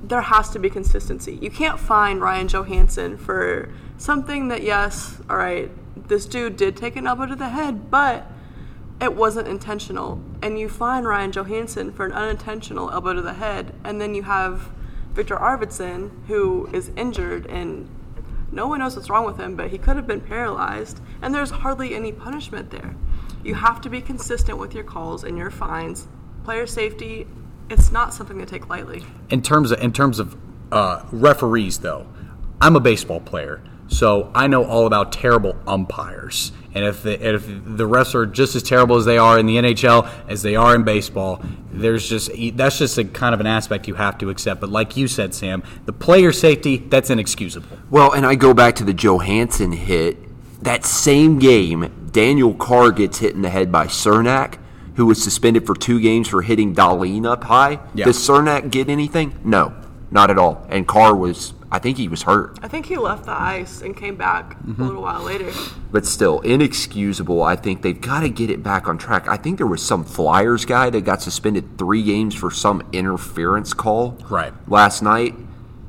[0.09, 1.39] there has to be consistency.
[1.41, 5.71] You can't find Ryan Johansen for something that, yes, all right,
[6.09, 8.31] this dude did take an elbow to the head, but
[9.01, 10.21] it wasn't intentional.
[10.43, 14.25] And you find Ryan Johansen for an unintentional elbow to the head, and then you
[14.25, 14.71] have
[15.13, 17.89] Viktor Arvidsson, who is injured and
[18.53, 21.51] no one knows what's wrong with him, but he could have been paralyzed, and there's
[21.51, 22.95] hardly any punishment there.
[23.43, 26.07] You have to be consistent with your calls and your fines.
[26.45, 27.27] Player safety,
[27.71, 29.05] it's not something to take lightly.
[29.31, 30.37] in terms of in terms of
[30.73, 32.07] uh, referees though
[32.61, 37.47] i'm a baseball player so i know all about terrible umpires and if the, if
[37.47, 40.75] the refs are just as terrible as they are in the nhl as they are
[40.75, 44.61] in baseball there's just that's just a kind of an aspect you have to accept
[44.61, 48.75] but like you said sam the player safety that's inexcusable Well, and I go back
[48.77, 50.17] to the Johansen hit.
[50.63, 54.57] That same game, Daniel Carr gets hit in the head by Cernak,
[54.95, 57.81] who was suspended for two games for hitting Darlene up high.
[57.95, 58.05] Yeah.
[58.07, 59.39] Does Cernak get anything?
[59.45, 59.75] No,
[60.11, 60.65] not at all.
[60.69, 62.59] And Carr was, I think he was hurt.
[62.63, 64.81] I think he left the ice and came back mm-hmm.
[64.81, 65.51] a little while later.
[65.91, 67.43] But still, inexcusable.
[67.43, 69.27] I think they've got to get it back on track.
[69.27, 73.73] I think there was some Flyers guy that got suspended three games for some interference
[73.73, 74.53] call Right.
[74.69, 75.35] last night.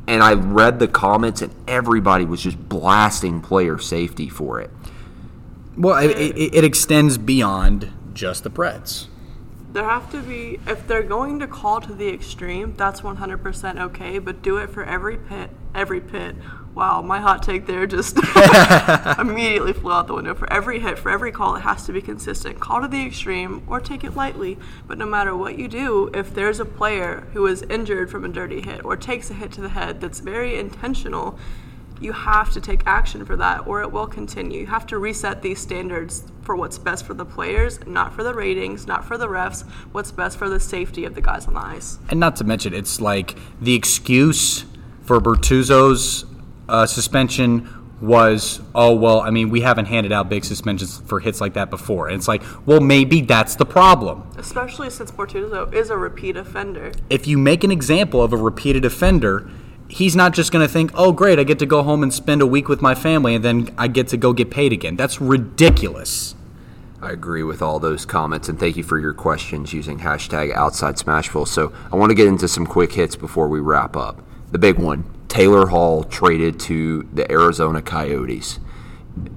[0.07, 4.69] And I read the comments, and everybody was just blasting player safety for it.
[5.75, 9.07] well it, it, it extends beyond just the preds
[9.71, 14.19] There have to be, if they're going to call to the extreme, that's 100% okay,
[14.19, 16.35] but do it for every pit, every pit.
[16.73, 18.17] Wow, my hot take there just
[19.19, 20.33] immediately flew out the window.
[20.33, 22.59] For every hit, for every call, it has to be consistent.
[22.59, 26.33] Call to the extreme or take it lightly, but no matter what you do, if
[26.33, 29.61] there's a player who is injured from a dirty hit or takes a hit to
[29.61, 31.37] the head that's very intentional,
[31.99, 34.61] you have to take action for that or it will continue.
[34.61, 38.33] You have to reset these standards for what's best for the players, not for the
[38.33, 41.59] ratings, not for the refs, what's best for the safety of the guys on the
[41.59, 41.97] ice.
[42.09, 44.65] And not to mention, it's like the excuse
[45.03, 46.25] for Bortuzzo's
[46.67, 47.69] uh, suspension
[48.01, 51.69] was, oh, well, I mean, we haven't handed out big suspensions for hits like that
[51.69, 52.07] before.
[52.07, 54.29] And it's like, well, maybe that's the problem.
[54.37, 56.91] Especially since Bortuzzo is a repeat offender.
[57.09, 59.49] If you make an example of a repeated offender,
[59.89, 62.41] he's not just going to think, oh, great, I get to go home and spend
[62.41, 64.95] a week with my family and then I get to go get paid again.
[64.95, 66.35] That's ridiculous.
[67.01, 70.95] I agree with all those comments, and thank you for your questions using hashtag outside
[70.95, 71.47] Smashville.
[71.47, 74.23] So I want to get into some quick hits before we wrap up.
[74.51, 78.59] The big one Taylor Hall traded to the Arizona Coyotes.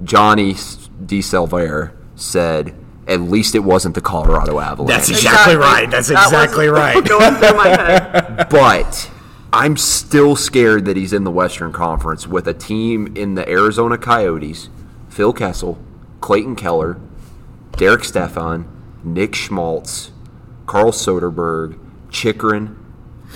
[0.03, 0.55] Johnny
[1.05, 1.21] D.
[1.21, 2.75] Silver said,
[3.07, 4.97] at least it wasn't the Colorado Avalanche.
[4.97, 5.91] That's exactly, right.
[5.91, 7.05] That's That exactly right.
[7.05, 8.47] Going through my head.
[8.51, 9.11] but
[9.53, 13.97] I'm still scared that he's in the Western Conference with a team in the Arizona
[13.97, 14.69] Coyotes,
[15.09, 15.79] Phil Kessel,
[16.21, 17.01] Clayton Keller,
[17.73, 18.69] Derek Stepan,
[19.03, 20.13] Nick Schmaltz,
[20.67, 21.79] Carl Soderberg,
[22.11, 22.77] Chychrun,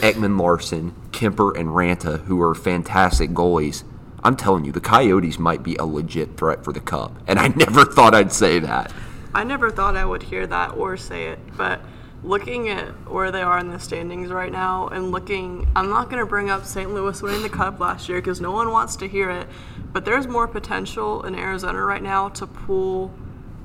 [0.01, 3.83] Ekman Larsson, Kuemper, and Raanta, who are fantastic goalies.
[4.23, 7.17] I'm telling you, the Coyotes might be a legit threat for the Cup.
[7.27, 8.93] And I never thought I'd say that.
[9.35, 11.81] I never thought I would hear that or say it, but
[12.25, 16.21] looking at where they are in the standings right now and looking, I'm not going
[16.21, 16.93] to bring up St.
[16.93, 19.49] Louis winning the Cup last year because no one wants to hear it,
[19.93, 23.13] but there's more potential in Arizona right now to pull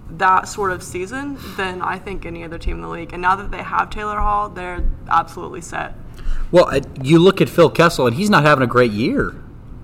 [0.10, 3.14] that sort of season than I think any other team in the league.
[3.14, 5.94] And now that they have Taylor Hall, they're absolutely set.
[6.52, 9.36] Well, you look at Phil Kessel, and he's not having a great year.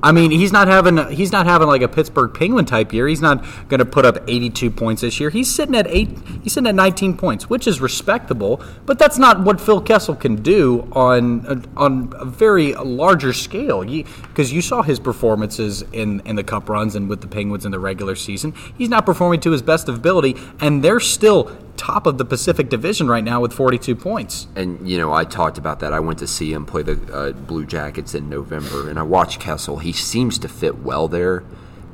[0.04, 3.08] I mean, he's not having he's not having like a Pittsburgh Penguin type year.
[3.08, 5.30] He's not going to put up 82 points this year.
[5.30, 6.10] He's sitting at eight.
[6.44, 8.62] He's sitting at 19 points, which is respectable.
[8.86, 13.84] But that's not what Phil Kessel can do on on a very larger scale.
[13.84, 17.72] Because you, saw his performances in in the Cup runs and with the Penguins in
[17.72, 18.54] the regular season.
[18.78, 22.70] He's not performing to his best of ability, and they're still top of the Pacific
[22.70, 24.48] Division right now with 42 points.
[24.56, 25.94] And you know, I talked about that.
[25.94, 29.40] I went to see him play the uh, Blue Jackets in November, and I watched
[29.40, 29.78] Kessel.
[29.78, 31.44] He seems to fit well there.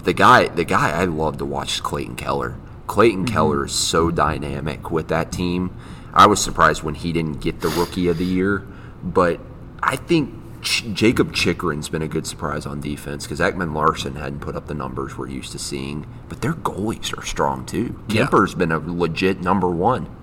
[0.04, 2.56] The guy, the guy I love to watch is Clayton Keller.
[2.88, 3.34] Clayton mm-hmm.
[3.34, 5.76] Keller is so dynamic with that team.
[6.14, 8.66] I was surprised when he didn't get the Rookie of the Year,
[9.04, 9.40] but
[9.82, 14.40] I think Ch- Jakob Chychrun's been a good surprise on defense because Ekman Larsson hadn't
[14.40, 18.00] put up the numbers we're used to seeing, but their goalies are strong too.
[18.10, 18.26] Yeah.
[18.26, 20.16] Kuemper's been a legit number one.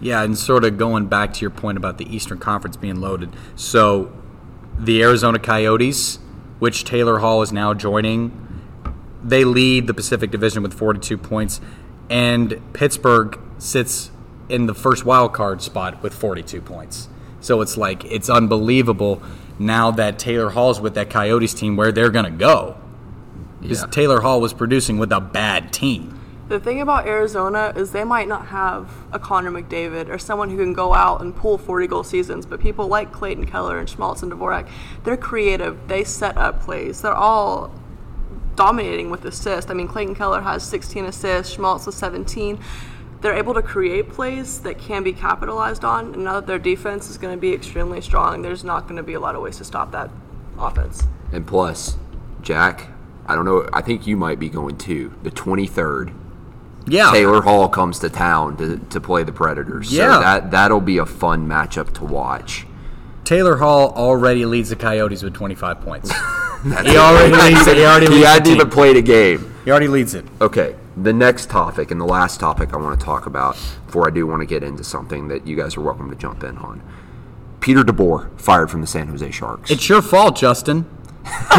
[0.00, 3.30] Yeah, and sort of going back to your point about the Eastern Conference being loaded.
[3.54, 4.12] So
[4.78, 6.18] the Arizona Coyotes,
[6.58, 8.42] which Taylor Hall is now joining,
[9.24, 11.60] they lead the Pacific Division with 42 points,
[12.10, 14.10] and Pittsburgh sits
[14.48, 17.08] in the first wild card spot with 42 points.
[17.40, 19.22] So it's like it's unbelievable
[19.58, 22.76] now that Taylor Hall's with that Coyotes team where they're going to go.
[23.60, 23.88] Because yeah.
[23.88, 26.20] Taylor Hall was producing with a bad team.
[26.48, 30.58] The thing about Arizona is they might not have a Connor McDavid or someone who
[30.58, 34.22] can go out and pull 40 goal seasons, but people like Clayton Keller and Schmaltz
[34.22, 34.68] and Dvorak,
[35.02, 35.88] they're creative.
[35.88, 37.02] They set up plays.
[37.02, 37.72] They're all
[38.54, 39.70] dominating with assists.
[39.70, 42.60] I mean, Clayton Keller has 16 assists, Schmaltz with 17
[43.20, 46.14] they're able to create plays that can be capitalized on.
[46.14, 49.02] And now that their defense is going to be extremely strong, there's not going to
[49.02, 50.10] be a lot of ways to stop that
[50.58, 51.04] offense.
[51.32, 51.96] And plus,
[52.42, 52.88] Jack,
[53.26, 53.68] I don't know.
[53.72, 55.14] I think you might be going too.
[55.22, 56.14] The 23rd.
[56.88, 57.10] Yeah.
[57.10, 59.92] Taylor Hall comes to town to, to play the Predators.
[59.92, 60.14] Yeah.
[60.14, 62.66] So that, that'll be a fun matchup to watch.
[63.24, 66.12] Taylor Hall already leads the Coyotes with 25 points.
[66.84, 67.76] he already leads it.
[67.76, 69.54] He already leads He hadn't even played a game.
[69.64, 70.24] He already leads it.
[70.40, 73.54] Okay the next topic and the last topic I want to talk about
[73.84, 76.42] before I do want to get into something that you guys are welcome to jump
[76.42, 76.82] in on.
[77.60, 79.70] Peter DeBoer fired from the San Jose Sharks.
[79.70, 80.86] It's your fault, Justin.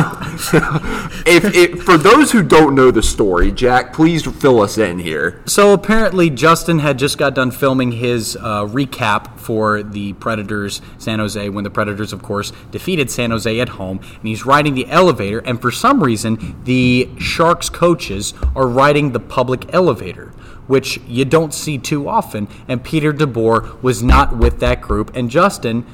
[1.25, 5.41] if, if, for those who don't know the story, Jack, please fill us in here.
[5.45, 11.19] So apparently, Justin had just got done filming his uh, recap for the Predators San
[11.19, 14.87] Jose when the Predators, of course, defeated San Jose at home, and he's riding the
[14.87, 15.39] elevator.
[15.39, 20.33] And for some reason, the Sharks coaches are riding the public elevator
[20.67, 22.45] which you don't see too often.
[22.67, 25.15] And Peter DeBoer was not with that group.
[25.15, 25.85] And Justin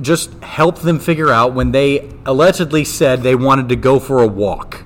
[0.00, 4.26] just help them figure out when they allegedly said they wanted to go for a
[4.26, 4.82] walk.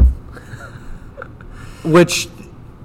[1.85, 2.29] Which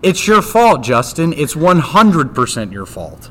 [0.02, 1.34] it's your fault, Justin.
[1.34, 3.30] It's 100% your fault.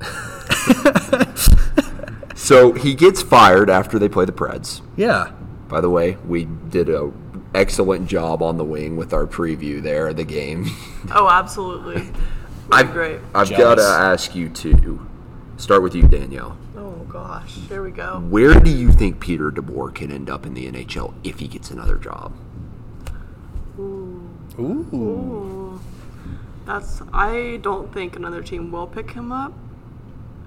[2.34, 4.80] so he gets fired after they play the Preds.
[4.96, 5.32] Yeah.
[5.68, 7.12] By the way, we did a
[7.54, 10.66] excellent job on the wing with our preview there of the game.
[11.12, 12.08] Oh, absolutely.
[12.70, 13.18] I've, great.
[13.34, 15.08] I've got to ask you to
[15.56, 16.56] start with you, Danielle
[17.12, 18.20] gosh, here we go.
[18.20, 21.70] Where do you think Peter DeBoer can end up in the NHL if he gets
[21.70, 22.32] another job?
[23.78, 24.30] Ooh.
[24.58, 24.86] Ooh.
[24.94, 25.80] Ooh.
[26.66, 27.02] That's.
[27.12, 29.52] I don't think another team will pick him up,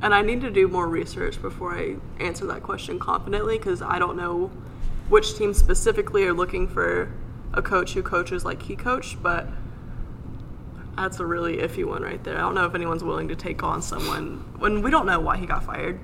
[0.01, 3.99] and I need to do more research before I answer that question confidently because I
[3.99, 4.51] don't know
[5.09, 7.11] which teams specifically are looking for
[7.53, 9.47] a coach who coaches like he coached, but
[10.95, 12.37] that's a really iffy one right there.
[12.37, 15.37] I don't know if anyone's willing to take on someone when we don't know why
[15.37, 15.99] he got fired.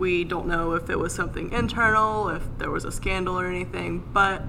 [0.00, 4.02] We don't know if it was something internal, if there was a scandal or anything,
[4.14, 4.42] but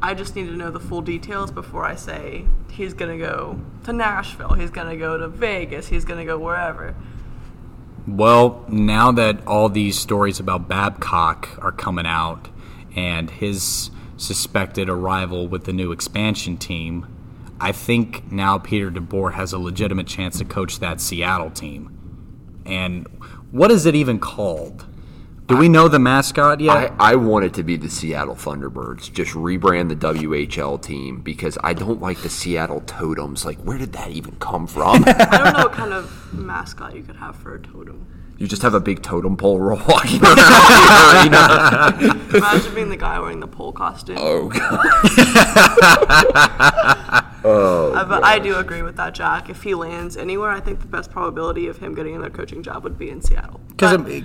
[0.00, 3.60] I just need to know the full details before I say he's going to go
[3.82, 6.94] to Nashville, he's going to go to Vegas, he's going to go wherever.
[8.06, 12.48] Well, now that all these stories about Babcock are coming out
[12.94, 17.08] and his suspected arrival with the new expansion team,
[17.60, 21.96] I think now Peter DeBoer has a legitimate chance to coach that Seattle team.
[22.64, 23.08] And
[23.50, 24.86] what is it even called?
[25.46, 26.92] Do we know the mascot yet?
[27.00, 29.12] I, I want it to be the Seattle Thunderbirds.
[29.12, 33.44] Just rebrand the WHL team because I don't like the Seattle Totems.
[33.44, 35.02] Like, where did that even come from?
[35.08, 38.06] I don't know what kind of mascot you could have for a totem.
[38.38, 41.24] you just have a big totem pole roll walking around.
[41.24, 42.38] you know?
[42.38, 44.18] Imagine being the guy wearing the pole costume.
[44.20, 44.86] Oh, God.
[47.44, 49.48] Uh, but I do agree with that, Jack.
[49.48, 52.84] If he lands anywhere, I think the best probability of him getting another coaching job
[52.84, 53.60] would be in Seattle.
[53.68, 54.22] Because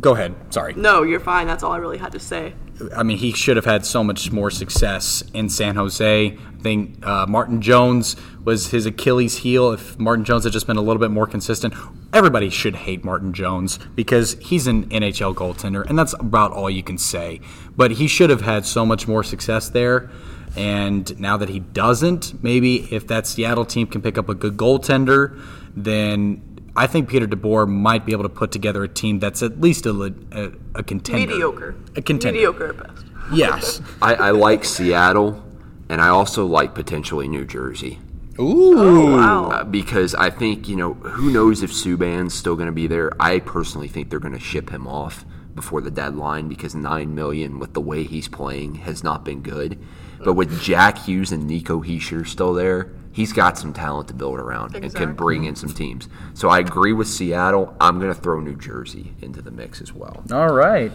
[0.00, 0.34] go ahead.
[0.50, 0.74] Sorry.
[0.74, 1.46] no, you're fine.
[1.46, 2.54] That's all I really had to say.
[2.94, 6.26] I mean, he should have had so much more success in San Jose.
[6.36, 9.72] I think uh, Martin Jones was his Achilles heel.
[9.72, 11.74] If Martin Jones had just been a little bit more consistent,
[12.12, 16.82] everybody should hate Martin Jones because he's an NHL goaltender, and that's about all you
[16.82, 17.40] can say.
[17.76, 20.10] But he should have had so much more success there.
[20.56, 24.56] And now that he doesn't, maybe if that Seattle team can pick up a good
[24.56, 25.40] goaltender,
[25.76, 26.42] then
[26.74, 29.86] I think Peter DeBoer might be able to put together a team that's at least
[29.86, 31.26] a, a, a contender.
[31.26, 31.74] Mediocre.
[31.96, 32.38] A contender.
[32.38, 33.06] Mediocre at best.
[33.32, 33.80] Yes.
[34.00, 35.42] I, I like Seattle,
[35.88, 37.98] and I also like potentially New Jersey.
[38.38, 39.12] Ooh.
[39.12, 39.50] Wow.
[39.50, 43.10] Uh, because I think, you know, who knows if Subban's still going to be there.
[43.18, 47.58] I personally think they're going to ship him off before the deadline because 9 million
[47.58, 49.78] with the way he's playing has not been good.
[50.26, 54.40] But with Jack Hughes and Nico Hischier still there, he's got some talent to build
[54.40, 56.08] around and can bring in some teams.
[56.34, 57.76] So I agree with Seattle.
[57.80, 60.24] I'm going to throw New Jersey into the mix as well.
[60.32, 60.90] All right.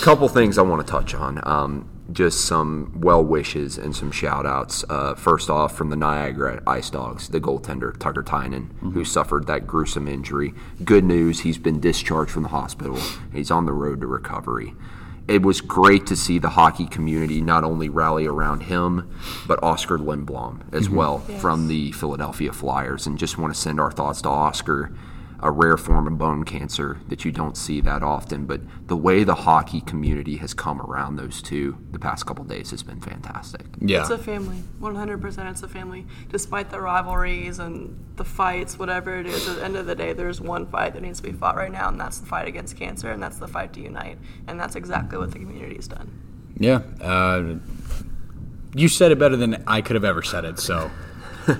[0.00, 1.42] couple things I want to touch on.
[1.46, 4.82] Um, just some well wishes and some shout outs.
[4.88, 9.66] Uh, first off, from the Niagara Ice Dogs, the goaltender, Tucker Tynan, who suffered that
[9.66, 10.54] gruesome injury.
[10.84, 12.98] Good news, he's been discharged from the hospital.
[13.30, 14.74] He's on the road to recovery.
[15.28, 19.10] It was great to see the hockey community not only rally around him,
[19.46, 20.96] but Oskar Lindblom as mm-hmm.
[20.96, 23.06] well from the Philadelphia Flyers.
[23.06, 24.92] And just want to send our thoughts to Oskar
[25.42, 28.46] a rare form of bone cancer that you don't see that often.
[28.46, 32.70] But the way the hockey community has come around those two the past couple days
[32.70, 33.66] has been fantastic.
[33.78, 34.02] Yeah.
[34.02, 34.62] It's a family.
[34.80, 36.06] 100% it's a family.
[36.30, 40.12] Despite the rivalries and the fights, whatever it is, at the end of the day,
[40.12, 42.76] there's one fight that needs to be fought right now, and that's the fight against
[42.76, 44.18] cancer, and that's the fight to unite.
[44.46, 46.10] And that's exactly what the community's done.
[46.58, 46.80] yeah.
[47.00, 47.56] Uh,
[48.74, 50.60] you said it better than I could have ever said it.
[50.60, 50.90] So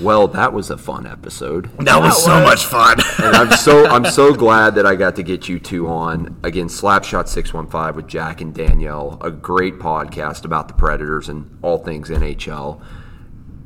[0.00, 1.76] Well, that was a fun episode.
[1.78, 2.98] that was so much fun.
[3.18, 6.68] and I'm so I'm so glad that I got to get you two on again.
[6.68, 11.58] Slapshot six one five with Jack and Danielle, a great podcast about the Predators and
[11.62, 12.80] all things NHL.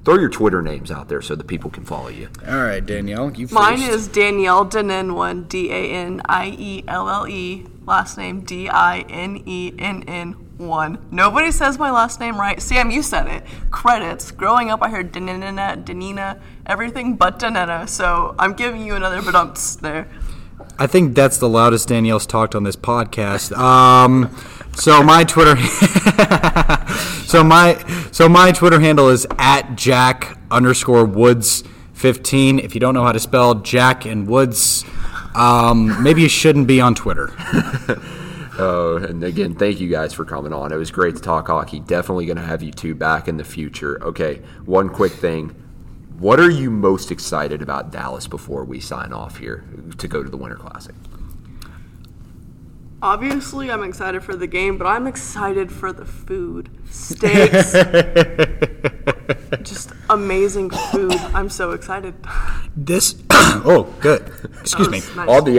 [0.05, 2.29] Throw your Twitter names out there so the people can follow you.
[2.49, 3.55] All right, Danielle, you first.
[3.55, 7.67] Mine is Danielle Denin one D A N I E L L E.
[7.85, 10.99] Last name D I N E N N one.
[11.11, 12.61] Nobody says my last name right.
[12.61, 13.45] Sam, you said it.
[13.71, 14.31] Credits.
[14.31, 17.89] Growing up, I heard Danina, Danina, everything but Danina.
[17.89, 20.09] So I'm giving you another badumps there.
[20.79, 23.57] I think that's the loudest Danielle's talked on this podcast.
[23.57, 24.35] Um,
[24.75, 25.57] so my Twitter,
[27.27, 27.77] so my
[28.11, 32.59] so my Twitter handle is at Jack underscore Woods fifteen.
[32.59, 34.85] If you don't know how to spell Jack and Woods,
[35.35, 37.33] um, maybe you shouldn't be on Twitter.
[38.59, 40.73] Oh, and again, thank you guys for coming on.
[40.73, 41.81] It was great to talk hockey.
[41.81, 44.03] Definitely going to have you two back in the future.
[44.03, 45.49] Okay, one quick thing.
[46.19, 49.65] What are you most excited about Dallas before we sign off here
[49.99, 50.95] to go to the Winter Classic?
[53.01, 56.71] Obviously, I'm excited for the game, but I'm excited for the food.
[56.89, 57.73] Steaks.
[59.63, 61.15] just amazing food.
[61.35, 62.15] I'm so excited.
[62.77, 65.01] This oh good, excuse me.
[65.01, 65.29] That was nice.
[65.29, 65.59] On the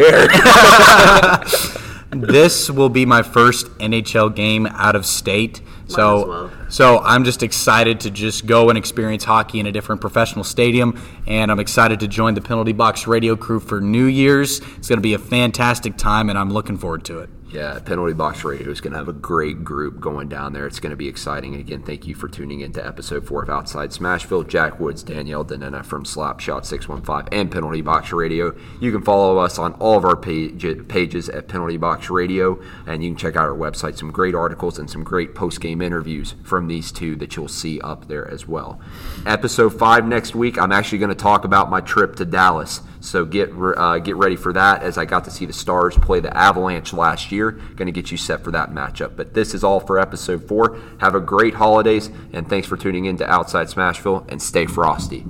[1.76, 1.90] air.
[2.22, 5.62] this will be my first NHL game out of state.
[5.88, 6.52] So, well.
[6.70, 11.00] so I'm just excited to just go and experience hockey in a different professional stadium,
[11.28, 14.60] and I'm excited to join the Penalty Box radio crew for New Year's.
[14.78, 17.30] It's going to be a fantastic time, and I'm looking forward to it.
[17.54, 20.66] Yeah, Penalty Box Radio is going to have a great group going down there.
[20.66, 21.54] It's going to be exciting.
[21.54, 24.48] Again, thank you for tuning in to episode four of Outside Smashville.
[24.48, 28.56] Jack Woods, Danielle Danena from Slapshot 615 and Penalty Box Radio.
[28.82, 33.04] You can follow us on all of our page, pages at Penalty Box Radio, and
[33.04, 34.00] you can check out our website.
[34.00, 37.80] Some great articles and some great post game interviews from these two that you'll see
[37.82, 38.82] up there as well.
[39.28, 42.82] Episode five next week, I'm actually going to talk about my trip to Dallas.
[43.04, 46.22] So get uh, get ready for that as I got to see the Stars play
[46.22, 47.52] the Avalanche last year.
[47.52, 49.18] Going to get you set for that matchup.
[49.18, 50.80] But this is all for episode four.
[51.02, 55.26] Have a great holidays and thanks for tuning in to Outside Smashville and stay frosty.